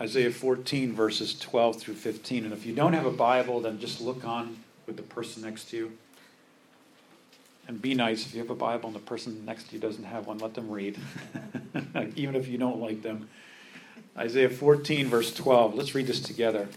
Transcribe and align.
Isaiah 0.00 0.30
14, 0.30 0.92
verses 0.92 1.38
12 1.38 1.80
through 1.80 1.94
15. 1.94 2.44
And 2.44 2.52
if 2.52 2.66
you 2.66 2.74
don't 2.74 2.92
have 2.94 3.06
a 3.06 3.12
Bible, 3.12 3.60
then 3.60 3.78
just 3.78 4.00
look 4.00 4.24
on 4.24 4.56
with 4.86 4.96
the 4.96 5.02
person 5.02 5.42
next 5.42 5.70
to 5.70 5.76
you. 5.76 5.92
And 7.66 7.80
be 7.80 7.94
nice 7.94 8.26
if 8.26 8.34
you 8.34 8.40
have 8.40 8.50
a 8.50 8.54
Bible 8.54 8.88
and 8.88 8.96
the 8.96 9.00
person 9.00 9.44
next 9.44 9.68
to 9.68 9.74
you 9.74 9.80
doesn't 9.80 10.04
have 10.04 10.26
one, 10.26 10.38
let 10.38 10.54
them 10.54 10.70
read, 10.70 10.98
even 12.16 12.34
if 12.34 12.48
you 12.48 12.58
don't 12.58 12.80
like 12.80 13.02
them. 13.02 13.28
Isaiah 14.16 14.50
14, 14.50 15.08
verse 15.08 15.32
12. 15.32 15.74
Let's 15.74 15.94
read 15.94 16.06
this 16.06 16.20
together. 16.20 16.68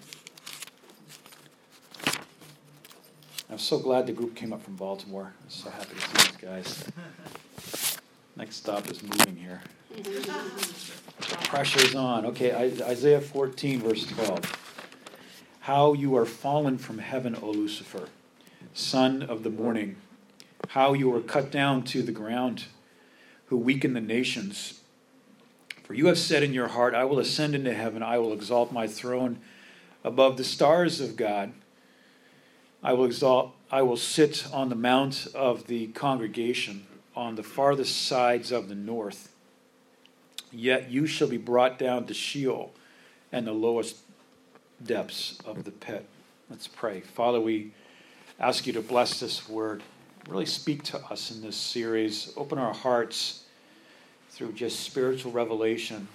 I'm 3.49 3.57
so 3.57 3.79
glad 3.79 4.07
the 4.07 4.13
group 4.13 4.35
came 4.35 4.53
up 4.53 4.61
from 4.61 4.75
Baltimore. 4.75 5.33
I'm 5.43 5.49
so 5.49 5.69
happy 5.69 5.95
to 5.95 6.01
see 6.01 6.27
these 6.27 6.37
guys. 6.37 7.97
Next 8.35 8.57
stop 8.57 8.89
is 8.89 9.01
moving 9.03 9.35
here. 9.35 9.61
Pressure's 11.27 11.95
on. 11.95 12.25
Okay, 12.25 12.53
Isaiah 12.53 13.21
14, 13.21 13.81
verse 13.81 14.05
12. 14.05 14.89
How 15.61 15.93
you 15.93 16.15
are 16.15 16.25
fallen 16.25 16.77
from 16.77 16.99
heaven, 16.99 17.35
O 17.41 17.51
Lucifer, 17.51 18.07
son 18.73 19.23
of 19.23 19.43
the 19.43 19.49
morning. 19.49 19.97
How 20.69 20.93
you 20.93 21.13
are 21.13 21.21
cut 21.21 21.51
down 21.51 21.83
to 21.85 22.01
the 22.01 22.11
ground, 22.11 22.65
who 23.47 23.57
weaken 23.57 23.93
the 23.93 24.01
nations. 24.01 24.81
For 25.83 25.93
you 25.93 26.07
have 26.07 26.17
said 26.17 26.43
in 26.43 26.53
your 26.53 26.69
heart, 26.69 26.93
I 26.93 27.03
will 27.03 27.19
ascend 27.19 27.55
into 27.55 27.73
heaven, 27.73 28.01
I 28.01 28.17
will 28.17 28.33
exalt 28.33 28.71
my 28.71 28.87
throne 28.87 29.39
above 30.03 30.37
the 30.37 30.43
stars 30.43 31.01
of 31.01 31.15
God. 31.15 31.51
I 32.81 32.93
will 32.93 33.05
exalt 33.05 33.53
I 33.69 33.81
will 33.81 33.97
sit 33.97 34.47
on 34.53 34.69
the 34.69 34.75
mount 34.75 35.27
of 35.35 35.67
the 35.67 35.87
congregation 35.87 36.87
on 37.15 37.35
the 37.35 37.43
farthest 37.43 38.05
sides 38.07 38.51
of 38.51 38.69
the 38.69 38.75
north. 38.75 39.33
Yet 40.51 40.89
you 40.89 41.07
shall 41.07 41.27
be 41.27 41.37
brought 41.37 41.77
down 41.77 42.05
to 42.05 42.13
Sheol 42.13 42.71
and 43.31 43.45
the 43.45 43.53
lowest 43.53 43.97
depths 44.83 45.39
of 45.45 45.63
the 45.63 45.71
pit. 45.71 46.05
Let's 46.49 46.67
pray. 46.67 47.01
Father, 47.01 47.41
we 47.41 47.71
ask 48.39 48.65
you 48.65 48.73
to 48.73 48.81
bless 48.81 49.19
this 49.19 49.49
word. 49.49 49.83
Really 50.29 50.45
speak 50.45 50.83
to 50.83 50.97
us 51.05 51.31
in 51.31 51.41
this 51.41 51.57
series. 51.57 52.33
Open 52.37 52.57
our 52.57 52.73
hearts 52.73 53.43
through 54.29 54.53
just 54.53 54.81
spiritual 54.81 55.31
revelation 55.31 56.07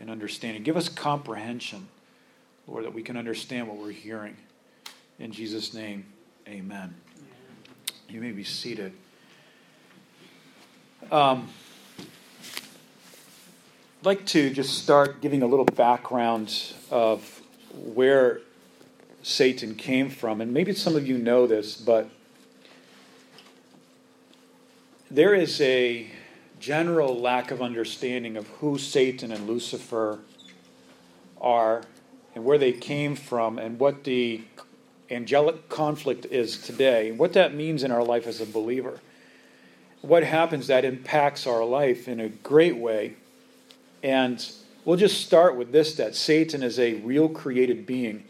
and 0.00 0.10
understanding. 0.10 0.62
Give 0.62 0.76
us 0.76 0.88
comprehension, 0.88 1.88
Lord, 2.66 2.84
that 2.84 2.92
we 2.92 3.02
can 3.02 3.16
understand 3.16 3.68
what 3.68 3.76
we're 3.76 3.90
hearing. 3.92 4.36
In 5.18 5.32
Jesus' 5.32 5.72
name, 5.72 6.04
amen. 6.48 6.94
You 8.08 8.20
may 8.20 8.32
be 8.32 8.44
seated. 8.44 8.92
Um, 11.10 11.48
like 14.04 14.26
to 14.26 14.50
just 14.50 14.82
start 14.82 15.20
giving 15.20 15.42
a 15.42 15.46
little 15.46 15.64
background 15.64 16.74
of 16.90 17.40
where 17.72 18.40
Satan 19.22 19.76
came 19.76 20.10
from. 20.10 20.40
And 20.40 20.52
maybe 20.52 20.72
some 20.74 20.96
of 20.96 21.06
you 21.06 21.18
know 21.18 21.46
this, 21.46 21.76
but 21.76 22.10
there 25.08 25.34
is 25.34 25.60
a 25.60 26.10
general 26.58 27.20
lack 27.20 27.52
of 27.52 27.62
understanding 27.62 28.36
of 28.36 28.48
who 28.48 28.76
Satan 28.76 29.30
and 29.30 29.46
Lucifer 29.46 30.18
are 31.40 31.82
and 32.34 32.44
where 32.44 32.58
they 32.58 32.72
came 32.72 33.14
from 33.14 33.58
and 33.58 33.78
what 33.78 34.02
the 34.02 34.42
angelic 35.10 35.68
conflict 35.68 36.24
is 36.26 36.56
today, 36.56 37.10
and 37.10 37.18
what 37.18 37.34
that 37.34 37.54
means 37.54 37.82
in 37.84 37.92
our 37.92 38.02
life 38.02 38.26
as 38.26 38.40
a 38.40 38.46
believer. 38.46 38.98
What 40.00 40.24
happens 40.24 40.66
that 40.68 40.84
impacts 40.84 41.46
our 41.46 41.64
life 41.64 42.08
in 42.08 42.18
a 42.18 42.28
great 42.28 42.76
way 42.76 43.16
and 44.02 44.50
we'll 44.84 44.96
just 44.96 45.24
start 45.24 45.56
with 45.56 45.72
this 45.72 45.94
that 45.94 46.14
Satan 46.14 46.62
is 46.62 46.78
a 46.78 46.94
real 46.94 47.28
created 47.28 47.86
being. 47.86 48.24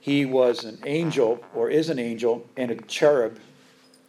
He 0.00 0.24
was 0.24 0.64
an 0.64 0.78
angel, 0.84 1.44
or 1.54 1.70
is 1.70 1.90
an 1.90 1.98
angel, 1.98 2.46
and 2.56 2.70
a 2.70 2.76
cherub. 2.76 3.38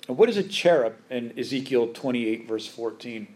And 0.08 0.18
what 0.18 0.30
is 0.30 0.38
a 0.38 0.44
cherub 0.44 0.96
in 1.10 1.38
Ezekiel 1.38 1.90
28, 1.94 2.48
verse 2.48 2.68
14? 2.68 3.28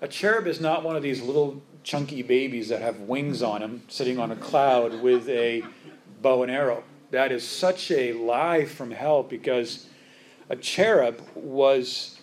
A 0.00 0.08
cherub 0.08 0.46
is 0.46 0.60
not 0.60 0.82
one 0.82 0.96
of 0.96 1.02
these 1.02 1.22
little 1.22 1.62
chunky 1.84 2.22
babies 2.22 2.68
that 2.68 2.80
have 2.80 3.00
wings 3.00 3.42
on 3.42 3.60
them 3.60 3.82
sitting 3.88 4.18
on 4.18 4.30
a 4.30 4.36
cloud 4.36 5.00
with 5.00 5.28
a 5.28 5.62
bow 6.20 6.42
and 6.42 6.50
arrow. 6.50 6.84
That 7.10 7.32
is 7.32 7.46
such 7.46 7.90
a 7.90 8.12
lie 8.12 8.64
from 8.64 8.90
hell 8.90 9.22
because 9.22 9.86
a 10.48 10.56
cherub 10.56 11.20
was 11.34 12.18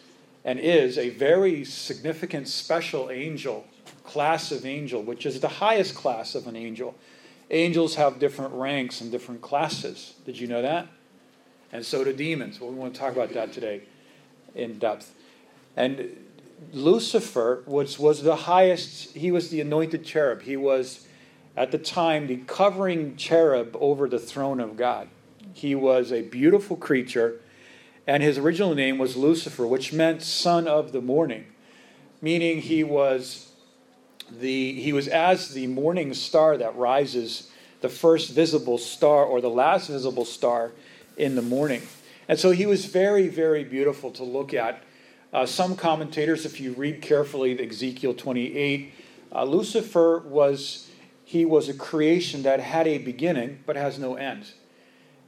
and 0.46 0.60
is 0.60 0.98
a 0.98 1.10
very 1.10 1.64
significant 1.64 2.48
special 2.48 3.10
angel 3.10 3.66
class 4.10 4.52
of 4.52 4.66
angel, 4.66 5.04
which 5.04 5.26
is 5.26 5.40
the 5.40 5.48
highest 5.48 5.94
class 5.94 6.34
of 6.34 6.48
an 6.48 6.56
angel. 6.56 6.96
Angels 7.52 7.96
have 7.96 8.18
different 8.18 8.54
ranks 8.56 9.02
and 9.02 9.12
different 9.12 9.42
classes. 9.42 10.16
Did 10.26 10.40
you 10.40 10.48
know 10.48 10.64
that? 10.64 10.88
And 11.72 11.86
so 11.86 12.04
do 12.04 12.12
demons. 12.12 12.60
Well, 12.60 12.72
we 12.72 12.76
want 12.76 12.96
to 12.96 13.00
talk 13.00 13.14
about 13.14 13.34
that 13.34 13.54
today 13.54 13.84
in 14.56 14.80
depth. 14.80 15.14
And 15.78 16.18
Lucifer 16.74 17.64
was, 17.68 18.00
was 18.00 18.24
the 18.24 18.36
highest, 18.36 19.16
he 19.16 19.32
was 19.32 19.50
the 19.50 19.62
anointed 19.62 20.04
cherub. 20.04 20.42
He 20.42 20.58
was, 20.58 21.08
at 21.56 21.72
the 21.72 21.78
time, 21.78 22.26
the 22.26 22.38
covering 22.38 23.16
cherub 23.16 23.78
over 23.80 24.10
the 24.10 24.20
throne 24.20 24.60
of 24.60 24.76
God. 24.76 25.08
He 25.54 25.76
was 25.76 26.12
a 26.12 26.24
beautiful 26.24 26.76
creature, 26.76 27.42
and 28.08 28.24
his 28.24 28.40
original 28.40 28.74
name 28.74 28.98
was 28.98 29.16
Lucifer, 29.16 29.68
which 29.68 29.94
meant 29.94 30.24
son 30.24 30.68
of 30.68 30.94
the 30.94 31.02
morning, 31.02 31.46
meaning 32.22 32.62
he 32.62 32.84
was 32.84 33.49
the, 34.32 34.74
he 34.74 34.94
was 34.94 35.08
as 35.08 35.54
the 35.54 35.68
morning 35.68 36.14
star 36.14 36.58
that 36.58 36.76
rises, 36.76 37.50
the 37.82 37.90
first 37.90 38.32
visible 38.32 38.78
star 38.78 39.24
or 39.24 39.42
the 39.42 39.50
last 39.50 39.88
visible 39.88 40.26
star 40.26 40.72
in 41.18 41.36
the 41.36 41.42
morning. 41.42 41.82
And 42.28 42.40
so 42.40 42.52
he 42.52 42.66
was 42.66 42.86
very, 42.86 43.28
very 43.28 43.64
beautiful 43.64 44.12
to 44.12 44.24
look 44.24 44.54
at. 44.54 44.84
Uh, 45.32 45.46
some 45.46 45.76
commentators, 45.76 46.46
if 46.46 46.60
you 46.60 46.74
read 46.74 47.02
carefully 47.02 47.60
Ezekiel 47.60 48.14
28, 48.14 48.94
uh, 49.34 49.44
Lucifer 49.44 50.20
was 50.20 50.90
he 51.24 51.46
was 51.46 51.70
a 51.70 51.74
creation 51.76 52.42
that 52.44 52.60
had 52.60 52.88
a 52.88 52.98
beginning 52.98 53.60
but 53.68 53.76
has 53.76 54.00
no 54.00 54.16
end. 54.16 54.52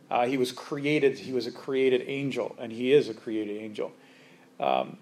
Uh, 0.09 0.25
he 0.25 0.38
was 0.38 0.51
created. 0.51 1.19
He 1.19 1.31
was 1.31 1.45
a 1.45 1.51
created 1.51 2.03
angel, 2.07 2.56
and 2.59 2.72
he 2.72 2.91
is 2.91 3.07
a 3.07 3.13
created 3.13 3.62
angel. 3.62 3.91
Um, 4.59 4.97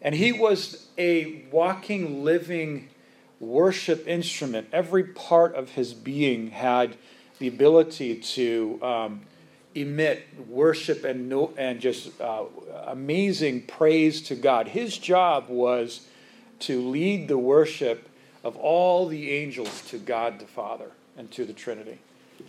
and 0.00 0.14
he 0.14 0.32
was 0.32 0.86
a 0.96 1.44
walking, 1.50 2.24
living 2.24 2.88
worship 3.44 4.06
instrument. 4.08 4.68
Every 4.72 5.04
part 5.04 5.54
of 5.54 5.70
his 5.70 5.94
being 5.94 6.50
had 6.50 6.96
the 7.38 7.48
ability 7.48 8.16
to 8.16 8.78
um, 8.82 9.20
emit 9.74 10.26
worship 10.48 11.04
and, 11.04 11.28
no, 11.28 11.52
and 11.56 11.80
just 11.80 12.20
uh, 12.20 12.44
amazing 12.86 13.62
praise 13.62 14.22
to 14.22 14.34
God. 14.34 14.68
His 14.68 14.96
job 14.96 15.48
was 15.48 16.06
to 16.60 16.80
lead 16.80 17.28
the 17.28 17.38
worship 17.38 18.08
of 18.42 18.56
all 18.56 19.08
the 19.08 19.30
angels 19.30 19.82
to 19.88 19.98
God 19.98 20.38
the 20.38 20.46
Father 20.46 20.90
and 21.16 21.30
to 21.32 21.44
the 21.44 21.52
Trinity. 21.52 21.98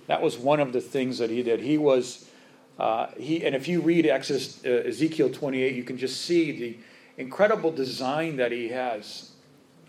That 0.07 0.22
was 0.22 0.38
one 0.38 0.59
of 0.59 0.73
the 0.73 0.81
things 0.81 1.17
that 1.17 1.29
he 1.29 1.41
did. 1.41 1.61
He 1.61 1.78
was, 1.78 2.29
uh, 2.78 3.07
he, 3.17 3.45
and 3.45 3.55
if 3.55 3.67
you 3.67 3.81
read 3.81 4.05
Exodus, 4.05 4.63
uh, 4.66 4.69
Ezekiel 4.69 5.29
28, 5.29 5.73
you 5.73 5.84
can 5.84 5.97
just 5.97 6.22
see 6.22 6.51
the 6.51 6.78
incredible 7.17 7.72
design 7.72 8.38
that 8.38 8.51
he 8.51 8.69
has 8.69 9.31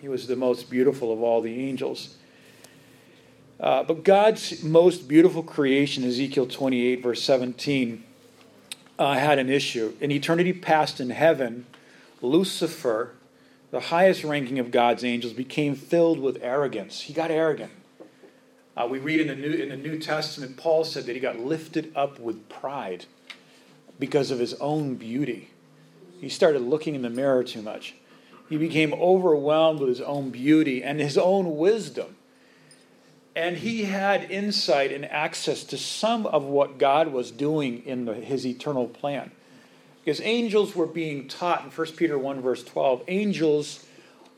he 0.06 0.08
was 0.08 0.28
the 0.28 0.36
most 0.36 0.70
beautiful 0.70 1.12
of 1.12 1.20
all 1.20 1.40
the 1.40 1.68
angels. 1.68 2.14
Uh, 3.58 3.82
but 3.82 4.04
God's 4.04 4.62
most 4.62 5.08
beautiful 5.08 5.42
creation, 5.42 6.04
Ezekiel 6.04 6.46
28, 6.46 7.02
verse 7.02 7.20
17, 7.24 8.04
uh, 9.00 9.14
had 9.14 9.40
an 9.40 9.50
issue. 9.50 9.96
In 10.00 10.12
eternity 10.12 10.52
past 10.52 11.00
in 11.00 11.10
heaven, 11.10 11.66
Lucifer, 12.22 13.14
the 13.72 13.80
highest 13.80 14.22
ranking 14.22 14.60
of 14.60 14.70
God's 14.70 15.02
angels, 15.02 15.32
became 15.32 15.74
filled 15.74 16.20
with 16.20 16.38
arrogance. 16.40 17.00
He 17.00 17.12
got 17.12 17.32
arrogant. 17.32 17.72
Uh, 18.76 18.86
we 18.88 19.00
read 19.00 19.18
in 19.18 19.26
the, 19.26 19.34
New, 19.34 19.54
in 19.54 19.70
the 19.70 19.76
New 19.76 19.98
Testament, 19.98 20.56
Paul 20.56 20.84
said 20.84 21.06
that 21.06 21.14
he 21.14 21.20
got 21.20 21.40
lifted 21.40 21.90
up 21.96 22.20
with 22.20 22.48
pride 22.48 23.06
because 23.98 24.30
of 24.30 24.38
his 24.38 24.54
own 24.60 24.94
beauty. 24.94 25.48
He 26.20 26.28
started 26.28 26.62
looking 26.62 26.94
in 26.94 27.02
the 27.02 27.10
mirror 27.10 27.42
too 27.42 27.60
much. 27.60 27.96
He 28.48 28.56
became 28.56 28.94
overwhelmed 28.94 29.80
with 29.80 29.88
his 29.88 30.00
own 30.00 30.30
beauty 30.30 30.82
and 30.82 31.00
his 31.00 31.18
own 31.18 31.56
wisdom. 31.56 32.16
And 33.34 33.58
he 33.58 33.84
had 33.84 34.30
insight 34.30 34.92
and 34.92 35.04
access 35.04 35.64
to 35.64 35.76
some 35.76 36.26
of 36.26 36.44
what 36.44 36.78
God 36.78 37.08
was 37.08 37.30
doing 37.30 37.84
in 37.84 38.06
the, 38.06 38.14
his 38.14 38.46
eternal 38.46 38.88
plan. 38.88 39.30
Because 40.04 40.20
angels 40.20 40.74
were 40.74 40.86
being 40.86 41.26
taught 41.28 41.64
in 41.64 41.70
1 41.70 41.86
Peter 41.96 42.16
1, 42.16 42.40
verse 42.40 42.62
12, 42.62 43.02
angels 43.08 43.84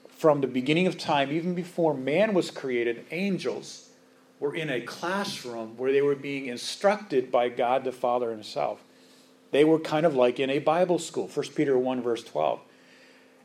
from 0.08 0.40
the 0.40 0.46
beginning 0.46 0.86
of 0.86 0.98
time, 0.98 1.30
even 1.30 1.54
before 1.54 1.94
man 1.94 2.34
was 2.34 2.50
created, 2.50 3.04
angels 3.10 3.90
were 4.40 4.54
in 4.54 4.70
a 4.70 4.80
classroom 4.80 5.76
where 5.76 5.92
they 5.92 6.02
were 6.02 6.16
being 6.16 6.46
instructed 6.46 7.30
by 7.30 7.48
God 7.48 7.84
the 7.84 7.92
Father 7.92 8.30
Himself. 8.30 8.82
They 9.50 9.64
were 9.64 9.78
kind 9.78 10.06
of 10.06 10.14
like 10.14 10.40
in 10.40 10.50
a 10.50 10.58
Bible 10.58 10.98
school, 10.98 11.28
1 11.28 11.48
Peter 11.54 11.78
1, 11.78 12.02
verse 12.02 12.24
12. 12.24 12.60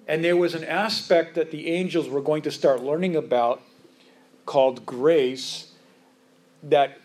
And 0.08 0.24
there 0.24 0.36
was 0.36 0.54
an 0.54 0.64
aspect 0.64 1.36
that 1.36 1.52
the 1.52 1.70
angels 1.70 2.10
were 2.10 2.22
going 2.22 2.42
to 2.44 2.52
start 2.52 2.84
learning 2.84 3.16
about 3.16 3.62
called 4.46 4.86
grace 4.86 5.72
that 6.64 6.98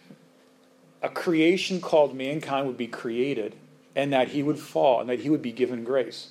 a 1.02 1.08
creation 1.08 1.80
called 1.80 2.14
mankind 2.14 2.66
would 2.66 2.76
be 2.76 2.88
created 2.88 3.54
and 3.94 4.12
that 4.12 4.28
he 4.28 4.42
would 4.42 4.58
fall 4.58 5.00
and 5.00 5.08
that 5.08 5.20
he 5.20 5.30
would 5.30 5.42
be 5.42 5.52
given 5.52 5.84
grace. 5.84 6.30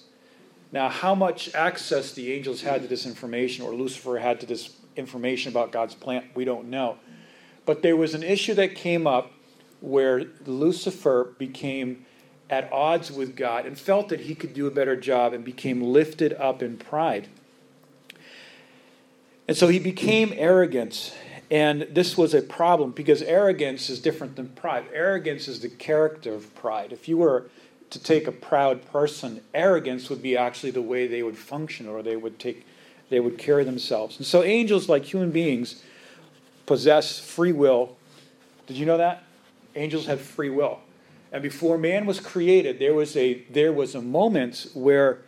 Now, 0.72 0.90
how 0.90 1.16
much 1.16 1.54
access 1.56 2.12
the 2.12 2.34
angels 2.34 2.62
had 2.62 2.82
to 2.82 2.88
this 2.88 3.06
information 3.06 3.66
or 3.66 3.74
Lucifer 3.74 4.18
had 4.18 4.42
to 4.42 4.46
this 4.46 4.76
information 4.98 5.52
about 5.52 5.72
God's 5.72 5.96
plan, 5.96 6.30
we 6.36 6.44
don't 6.44 6.70
know. 6.70 6.98
But 7.66 7.82
there 7.82 7.96
was 7.96 8.14
an 8.14 8.24
issue 8.24 8.54
that 8.56 8.76
came 8.76 9.08
up 9.08 9.32
where 9.80 10.26
Lucifer 10.46 11.36
became 11.38 12.06
at 12.50 12.72
odds 12.72 13.12
with 13.12 13.36
God 13.36 13.66
and 13.66 13.78
felt 13.78 14.10
that 14.10 14.22
he 14.22 14.36
could 14.36 14.54
do 14.54 14.68
a 14.68 14.72
better 14.72 14.96
job 14.96 15.34
and 15.34 15.44
became 15.44 15.82
lifted 15.82 16.34
up 16.34 16.62
in 16.62 16.78
pride. 16.78 17.28
And 19.48 19.56
so 19.56 19.68
he 19.68 19.80
became 19.80 20.34
arrogant. 20.36 21.16
And 21.50 21.84
this 21.92 22.18
was 22.18 22.34
a 22.34 22.42
problem 22.42 22.92
because 22.92 23.22
arrogance 23.22 23.90
is 23.90 24.00
different 24.00 24.36
than 24.36 24.50
pride. 24.50 24.86
Arrogance 24.94 25.48
is 25.48 25.62
the 25.62 25.70
character 25.70 26.34
of 26.34 26.54
pride. 26.56 26.92
If 26.92 27.08
you 27.08 27.18
were 27.18 27.50
to 27.90 28.00
take 28.00 28.28
a 28.28 28.32
proud 28.34 28.86
person, 28.92 29.42
arrogance 29.54 30.10
would 30.10 30.22
be 30.22 30.36
actually 30.36 30.72
the 30.72 30.82
way 30.82 31.08
they 31.08 31.24
would 31.24 31.38
function 31.38 31.88
or 31.88 32.02
they 32.04 32.18
would 32.18 32.40
take 32.40 32.66
they 33.10 33.22
would 33.22 33.38
carry 33.38 33.64
themselves. 33.64 34.18
And 34.18 34.26
so 34.26 34.44
angels 34.44 34.90
like 34.90 35.06
human 35.06 35.32
beings 35.32 35.82
possess 36.66 37.20
free 37.20 37.54
will. 37.54 37.96
Did 38.68 38.76
you 38.76 38.86
know 38.86 38.98
that? 38.98 39.24
Angels 39.76 40.08
have 40.08 40.20
free 40.20 40.50
will. 40.50 40.80
And 41.32 41.44
before 41.44 41.78
man 41.78 42.06
was 42.06 42.20
created, 42.20 42.80
there 42.80 42.94
was 42.94 43.18
a 43.18 43.44
there 43.50 43.74
was 43.74 43.96
a 43.96 44.02
moment 44.02 44.68
where 44.74 45.24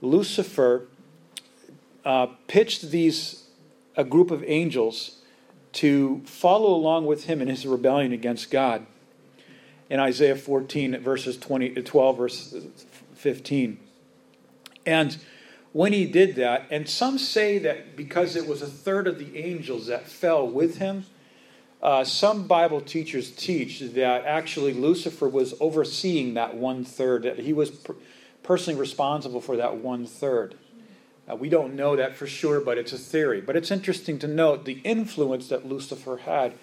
Lucifer 0.00 0.88
uh, 2.04 2.26
pitched 2.46 2.90
these 2.90 3.44
a 3.96 4.04
group 4.04 4.30
of 4.30 4.44
angels 4.46 5.18
to 5.72 6.22
follow 6.26 6.74
along 6.74 7.06
with 7.06 7.24
him 7.24 7.40
in 7.42 7.48
his 7.48 7.66
rebellion 7.66 8.12
against 8.12 8.50
God. 8.50 8.86
In 9.88 10.00
Isaiah 10.00 10.36
14, 10.36 10.98
verses 11.00 11.36
20, 11.36 11.82
12, 11.82 12.16
verse 12.16 12.56
15. 13.14 13.78
And 14.84 15.16
when 15.72 15.92
he 15.92 16.06
did 16.06 16.36
that, 16.36 16.66
and 16.70 16.88
some 16.88 17.18
say 17.18 17.58
that 17.58 17.96
because 17.96 18.36
it 18.36 18.46
was 18.48 18.62
a 18.62 18.66
third 18.66 19.06
of 19.06 19.18
the 19.18 19.36
angels 19.38 19.86
that 19.86 20.06
fell 20.06 20.48
with 20.48 20.78
him, 20.78 21.04
uh, 21.86 22.02
some 22.02 22.48
Bible 22.48 22.80
teachers 22.80 23.30
teach 23.30 23.78
that 23.78 24.24
actually 24.24 24.74
Lucifer 24.74 25.28
was 25.28 25.54
overseeing 25.60 26.34
that 26.34 26.56
one 26.56 26.84
third, 26.84 27.22
that 27.22 27.38
he 27.38 27.52
was 27.52 27.70
per- 27.70 27.94
personally 28.42 28.78
responsible 28.78 29.40
for 29.40 29.56
that 29.56 29.76
one 29.76 30.04
third. 30.04 30.56
Uh, 31.30 31.36
we 31.36 31.48
don't 31.48 31.76
know 31.76 31.94
that 31.94 32.16
for 32.16 32.26
sure, 32.26 32.60
but 32.60 32.76
it's 32.76 32.92
a 32.92 32.98
theory. 32.98 33.40
But 33.40 33.54
it's 33.54 33.70
interesting 33.70 34.18
to 34.18 34.26
note 34.26 34.64
the 34.64 34.80
influence 34.82 35.48
that 35.48 35.64
Lucifer 35.64 36.16
had 36.16 36.54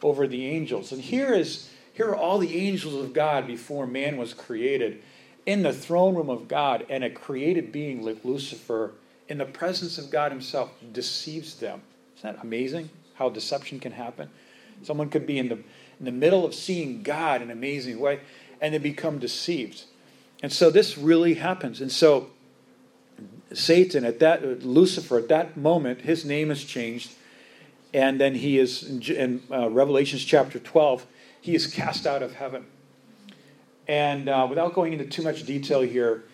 over 0.00 0.28
the 0.28 0.46
angels. 0.46 0.92
And 0.92 1.02
here 1.02 1.34
is 1.34 1.68
here 1.92 2.10
are 2.10 2.16
all 2.16 2.38
the 2.38 2.56
angels 2.56 2.94
of 2.94 3.12
God 3.12 3.48
before 3.48 3.84
man 3.84 4.16
was 4.16 4.32
created 4.32 5.02
in 5.44 5.64
the 5.64 5.72
throne 5.72 6.14
room 6.14 6.30
of 6.30 6.46
God, 6.46 6.86
and 6.88 7.02
a 7.02 7.10
created 7.10 7.72
being 7.72 8.04
like 8.04 8.24
Lucifer 8.24 8.92
in 9.26 9.38
the 9.38 9.44
presence 9.44 9.98
of 9.98 10.08
God 10.08 10.30
Himself 10.30 10.70
deceives 10.92 11.56
them. 11.56 11.82
Isn't 12.18 12.36
that 12.36 12.44
amazing 12.44 12.90
how 13.14 13.28
deception 13.28 13.80
can 13.80 13.90
happen? 13.90 14.30
Someone 14.82 15.10
could 15.10 15.26
be 15.26 15.38
in 15.38 15.48
the 15.48 15.58
in 15.98 16.04
the 16.04 16.12
middle 16.12 16.44
of 16.44 16.54
seeing 16.54 17.02
God 17.02 17.42
in 17.42 17.50
an 17.50 17.56
amazing 17.56 17.98
way, 17.98 18.20
and 18.60 18.72
they 18.72 18.78
become 18.78 19.18
deceived. 19.18 19.84
And 20.42 20.52
so 20.52 20.70
this 20.70 20.96
really 20.96 21.34
happens. 21.34 21.80
And 21.80 21.90
so 21.90 22.30
Satan 23.52 24.04
at 24.04 24.20
that 24.20 24.62
Lucifer 24.64 25.18
at 25.18 25.28
that 25.28 25.56
moment, 25.56 26.02
his 26.02 26.24
name 26.24 26.50
is 26.50 26.64
changed, 26.64 27.10
and 27.92 28.20
then 28.20 28.36
he 28.36 28.58
is 28.58 28.84
in 29.10 29.42
uh, 29.50 29.68
Revelations 29.68 30.24
chapter 30.24 30.58
twelve. 30.58 31.06
He 31.40 31.54
is 31.54 31.66
cast 31.66 32.06
out 32.06 32.22
of 32.22 32.34
heaven. 32.34 32.66
And 33.88 34.28
uh, 34.28 34.46
without 34.48 34.74
going 34.74 34.92
into 34.92 35.06
too 35.06 35.22
much 35.22 35.44
detail 35.44 35.80
here, 35.80 36.24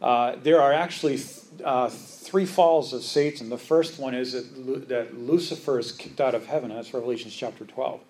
uh, 0.00 0.36
there 0.42 0.60
are 0.60 0.72
actually 0.72 1.16
th- 1.16 1.40
uh, 1.64 1.88
three 1.88 2.44
falls 2.44 2.92
of 2.92 3.02
Satan. 3.02 3.48
The 3.48 3.58
first 3.58 3.98
one 3.98 4.14
is 4.14 4.32
that, 4.32 4.58
Lu- 4.58 4.84
that 4.86 5.18
Lucifer 5.18 5.78
is 5.78 5.92
kicked 5.92 6.20
out 6.20 6.34
of 6.34 6.46
heaven. 6.46 6.70
That's 6.70 6.92
Revelation 6.92 7.30
chapter 7.30 7.64
12. 7.64 8.00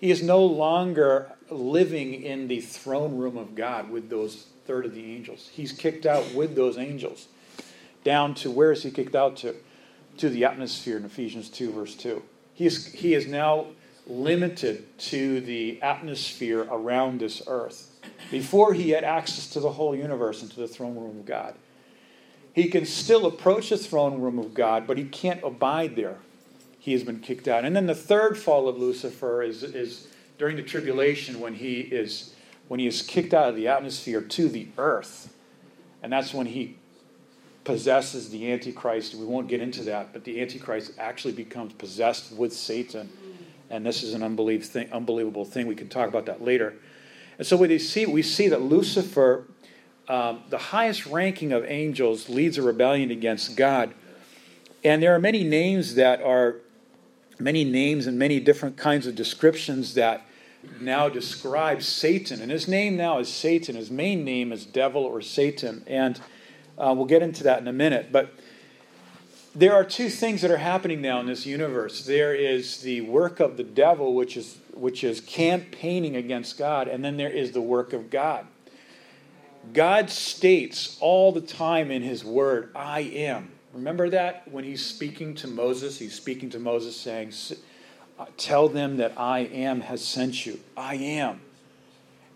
He 0.00 0.10
is 0.10 0.22
no 0.22 0.44
longer 0.44 1.32
living 1.50 2.14
in 2.22 2.48
the 2.48 2.60
throne 2.60 3.16
room 3.16 3.36
of 3.36 3.54
God 3.54 3.90
with 3.90 4.10
those 4.10 4.46
third 4.66 4.84
of 4.84 4.94
the 4.94 5.04
angels. 5.04 5.50
He's 5.52 5.72
kicked 5.72 6.06
out 6.06 6.34
with 6.34 6.54
those 6.54 6.76
angels 6.76 7.28
down 8.04 8.34
to 8.34 8.50
where 8.50 8.72
is 8.72 8.82
he 8.82 8.90
kicked 8.90 9.14
out 9.14 9.36
to? 9.38 9.54
To 10.18 10.30
the 10.30 10.44
atmosphere 10.44 10.96
in 10.96 11.04
Ephesians 11.04 11.50
2, 11.50 11.72
verse 11.72 11.94
2. 11.94 12.22
He 12.54 12.66
is, 12.66 12.86
he 12.86 13.14
is 13.14 13.26
now 13.26 13.66
limited 14.06 14.98
to 14.98 15.40
the 15.40 15.80
atmosphere 15.82 16.66
around 16.70 17.20
this 17.20 17.42
earth 17.46 17.90
before 18.30 18.72
he 18.72 18.90
had 18.90 19.04
access 19.04 19.48
to 19.50 19.60
the 19.60 19.72
whole 19.72 19.94
universe 19.94 20.42
and 20.42 20.50
to 20.50 20.60
the 20.60 20.68
throne 20.68 20.94
room 20.94 21.18
of 21.18 21.26
God. 21.26 21.54
He 22.52 22.68
can 22.68 22.86
still 22.86 23.26
approach 23.26 23.68
the 23.70 23.76
throne 23.76 24.20
room 24.20 24.38
of 24.38 24.54
God, 24.54 24.86
but 24.86 24.96
he 24.96 25.04
can't 25.04 25.42
abide 25.44 25.96
there. 25.96 26.16
He 26.78 26.92
has 26.92 27.02
been 27.02 27.20
kicked 27.20 27.48
out. 27.48 27.64
And 27.64 27.74
then 27.74 27.86
the 27.86 27.94
third 27.94 28.38
fall 28.38 28.68
of 28.68 28.78
Lucifer 28.78 29.42
is, 29.42 29.62
is 29.62 30.08
during 30.38 30.56
the 30.56 30.62
tribulation 30.62 31.40
when 31.40 31.54
he 31.54 31.80
is 31.80 32.32
when 32.68 32.80
he 32.80 32.86
is 32.86 33.02
kicked 33.02 33.32
out 33.32 33.48
of 33.48 33.56
the 33.56 33.68
atmosphere 33.68 34.20
to 34.20 34.48
the 34.48 34.68
earth. 34.76 35.32
And 36.02 36.12
that's 36.12 36.34
when 36.34 36.46
he 36.46 36.76
possesses 37.64 38.30
the 38.30 38.50
Antichrist. 38.52 39.14
We 39.14 39.24
won't 39.24 39.48
get 39.48 39.60
into 39.60 39.82
that, 39.84 40.12
but 40.12 40.24
the 40.24 40.40
Antichrist 40.40 40.92
actually 40.98 41.34
becomes 41.34 41.72
possessed 41.74 42.32
with 42.32 42.52
Satan. 42.52 43.08
And 43.70 43.84
this 43.84 44.02
is 44.02 44.14
an 44.14 44.22
unbelievable 44.22 45.44
thing. 45.44 45.66
We 45.66 45.74
can 45.74 45.88
talk 45.88 46.08
about 46.08 46.26
that 46.26 46.42
later. 46.42 46.74
And 47.38 47.46
so 47.46 47.56
we 47.56 47.78
see, 47.78 48.06
we 48.06 48.22
see 48.22 48.48
that 48.48 48.62
Lucifer, 48.62 49.46
um, 50.08 50.42
the 50.48 50.58
highest 50.58 51.06
ranking 51.06 51.52
of 51.52 51.64
angels, 51.64 52.28
leads 52.28 52.58
a 52.58 52.62
rebellion 52.62 53.10
against 53.10 53.56
God. 53.56 53.92
And 54.84 55.02
there 55.02 55.14
are 55.14 55.18
many 55.18 55.42
names 55.42 55.96
that 55.96 56.22
are, 56.22 56.56
many 57.38 57.64
names 57.64 58.06
and 58.06 58.18
many 58.18 58.40
different 58.40 58.76
kinds 58.76 59.06
of 59.06 59.14
descriptions 59.14 59.94
that 59.94 60.26
now 60.80 61.08
describe 61.08 61.82
Satan. 61.82 62.40
And 62.40 62.50
his 62.50 62.68
name 62.68 62.96
now 62.96 63.18
is 63.18 63.32
Satan. 63.32 63.76
His 63.76 63.90
main 63.90 64.24
name 64.24 64.52
is 64.52 64.64
devil 64.64 65.04
or 65.04 65.20
Satan. 65.20 65.84
And 65.86 66.18
uh, 66.78 66.94
we'll 66.96 67.06
get 67.06 67.22
into 67.22 67.44
that 67.44 67.60
in 67.60 67.68
a 67.68 67.72
minute. 67.72 68.10
But 68.12 68.32
there 69.56 69.72
are 69.72 69.84
two 69.84 70.10
things 70.10 70.42
that 70.42 70.50
are 70.50 70.58
happening 70.58 71.00
now 71.00 71.18
in 71.18 71.26
this 71.26 71.46
universe. 71.46 72.04
There 72.04 72.34
is 72.34 72.82
the 72.82 73.00
work 73.00 73.40
of 73.40 73.56
the 73.56 73.64
devil, 73.64 74.14
which 74.14 74.36
is 74.36 74.58
which 74.74 75.02
is 75.02 75.22
campaigning 75.22 76.16
against 76.16 76.58
God, 76.58 76.86
and 76.86 77.02
then 77.02 77.16
there 77.16 77.30
is 77.30 77.52
the 77.52 77.62
work 77.62 77.94
of 77.94 78.10
God. 78.10 78.46
God 79.72 80.10
states 80.10 80.98
all 81.00 81.32
the 81.32 81.40
time 81.40 81.90
in 81.90 82.02
his 82.02 82.22
word, 82.22 82.70
I 82.76 83.00
am. 83.00 83.50
Remember 83.72 84.10
that 84.10 84.46
when 84.52 84.64
he's 84.64 84.84
speaking 84.84 85.34
to 85.36 85.48
Moses, 85.48 85.98
he's 85.98 86.14
speaking 86.14 86.50
to 86.50 86.58
Moses 86.58 86.94
saying, 86.94 87.32
uh, 88.18 88.26
Tell 88.36 88.68
them 88.68 88.98
that 88.98 89.14
I 89.16 89.40
am 89.40 89.80
has 89.80 90.04
sent 90.04 90.44
you. 90.44 90.60
I 90.76 90.96
am. 90.96 91.40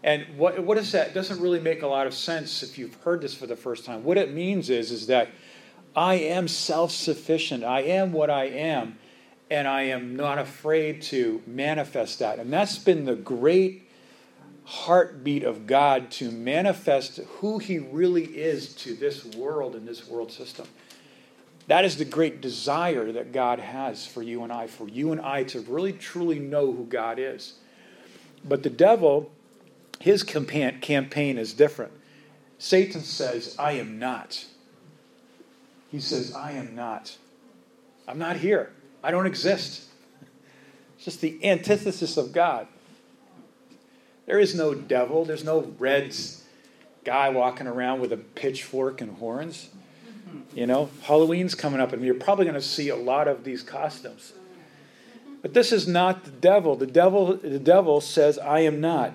And 0.03 0.27
what, 0.39 0.59
what 0.61 0.79
is 0.79 0.93
that? 0.93 1.09
It 1.09 1.15
doesn't 1.15 1.41
really 1.41 1.61
make 1.61 1.83
a 1.83 1.87
lot 1.87 2.07
of 2.07 2.15
sense 2.15 2.63
if 2.63 2.79
you've 2.79 2.95
heard 3.03 3.21
this 3.21 3.35
for 3.35 3.47
the 3.47 3.57
first 3.57 3.85
time. 3.85 4.03
What 4.03 4.17
it 4.17 4.33
means 4.33 4.71
is, 4.71 4.91
is 4.91 5.07
that 5.09 5.29
I 5.95 6.15
am 6.15 6.49
self 6.49 6.93
sufficient. 6.93 7.65
I 7.65 7.81
am 7.83 8.13
what 8.13 8.31
I 8.31 8.45
am. 8.45 8.99
And 9.51 9.67
I 9.67 9.83
am 9.83 10.15
not 10.15 10.39
afraid 10.39 11.03
to 11.03 11.43
manifest 11.47 12.21
that. 12.21 12.39
And 12.39 12.53
that's 12.53 12.79
been 12.79 13.05
the 13.05 13.17
great 13.17 13.89
heartbeat 14.65 15.43
of 15.43 15.67
God 15.67 16.13
to 16.13 16.31
manifest 16.31 17.17
who 17.17 17.59
He 17.59 17.79
really 17.79 18.25
is 18.25 18.75
to 18.77 18.95
this 18.95 19.25
world 19.25 19.75
and 19.75 19.89
this 19.89 20.07
world 20.07 20.31
system. 20.31 20.69
That 21.67 21.85
is 21.85 21.97
the 21.97 22.05
great 22.05 22.41
desire 22.41 23.11
that 23.13 23.33
God 23.33 23.59
has 23.59 24.07
for 24.07 24.23
you 24.23 24.45
and 24.45 24.53
I, 24.53 24.69
for 24.69 24.89
you 24.89 25.11
and 25.13 25.21
I 25.21 25.45
to 25.45 25.61
really 25.61 25.93
truly 25.93 26.39
know 26.39 26.73
who 26.73 26.85
God 26.85 27.19
is. 27.19 27.55
But 28.45 28.63
the 28.63 28.71
devil, 28.71 29.31
his 29.99 30.23
campaign 30.23 31.39
is 31.39 31.53
different. 31.53 31.93
Satan 32.59 33.01
says, 33.01 33.57
I 33.59 33.73
am 33.73 33.99
not. 33.99 34.45
He 35.91 36.01
says, 36.01 36.35
I 36.35 36.53
am 36.53 36.75
not. 36.75 37.17
I'm 38.07 38.19
not 38.19 38.37
here. 38.37 38.73
I 39.03 39.11
don't 39.11 39.27
exist. 39.27 39.89
It's 40.97 41.05
just 41.05 41.21
the 41.21 41.45
antithesis 41.45 42.17
of 42.17 42.33
God. 42.33 42.67
There 44.27 44.39
is 44.39 44.55
no 44.55 44.75
devil. 44.75 45.25
There's 45.25 45.45
no 45.45 45.73
red 45.79 46.15
guy 47.05 47.31
walking 47.31 47.67
around 47.67 48.01
with 48.01 48.13
a 48.13 48.17
pitchfork 48.17 49.01
and 49.01 49.17
horns. 49.17 49.71
You 50.55 50.67
know, 50.67 50.91
Halloween's 51.03 51.57
coming 51.57 51.81
up, 51.81 51.93
and 51.93 52.05
you're 52.05 52.15
probably 52.15 52.45
going 52.45 52.55
to 52.55 52.63
see 52.63 52.89
a 52.89 52.97
lot 52.97 53.27
of 53.27 53.43
these 53.43 53.63
costumes. 53.63 54.33
But 55.43 55.55
this 55.55 55.73
is 55.73 55.89
not 55.89 56.25
the 56.25 56.31
devil. 56.31 56.77
The 56.77 56.87
devil, 56.87 57.37
the 57.37 57.59
devil 57.59 58.01
says, 58.01 58.39
"I 58.39 58.61
am 58.61 58.81
not." 58.81 59.13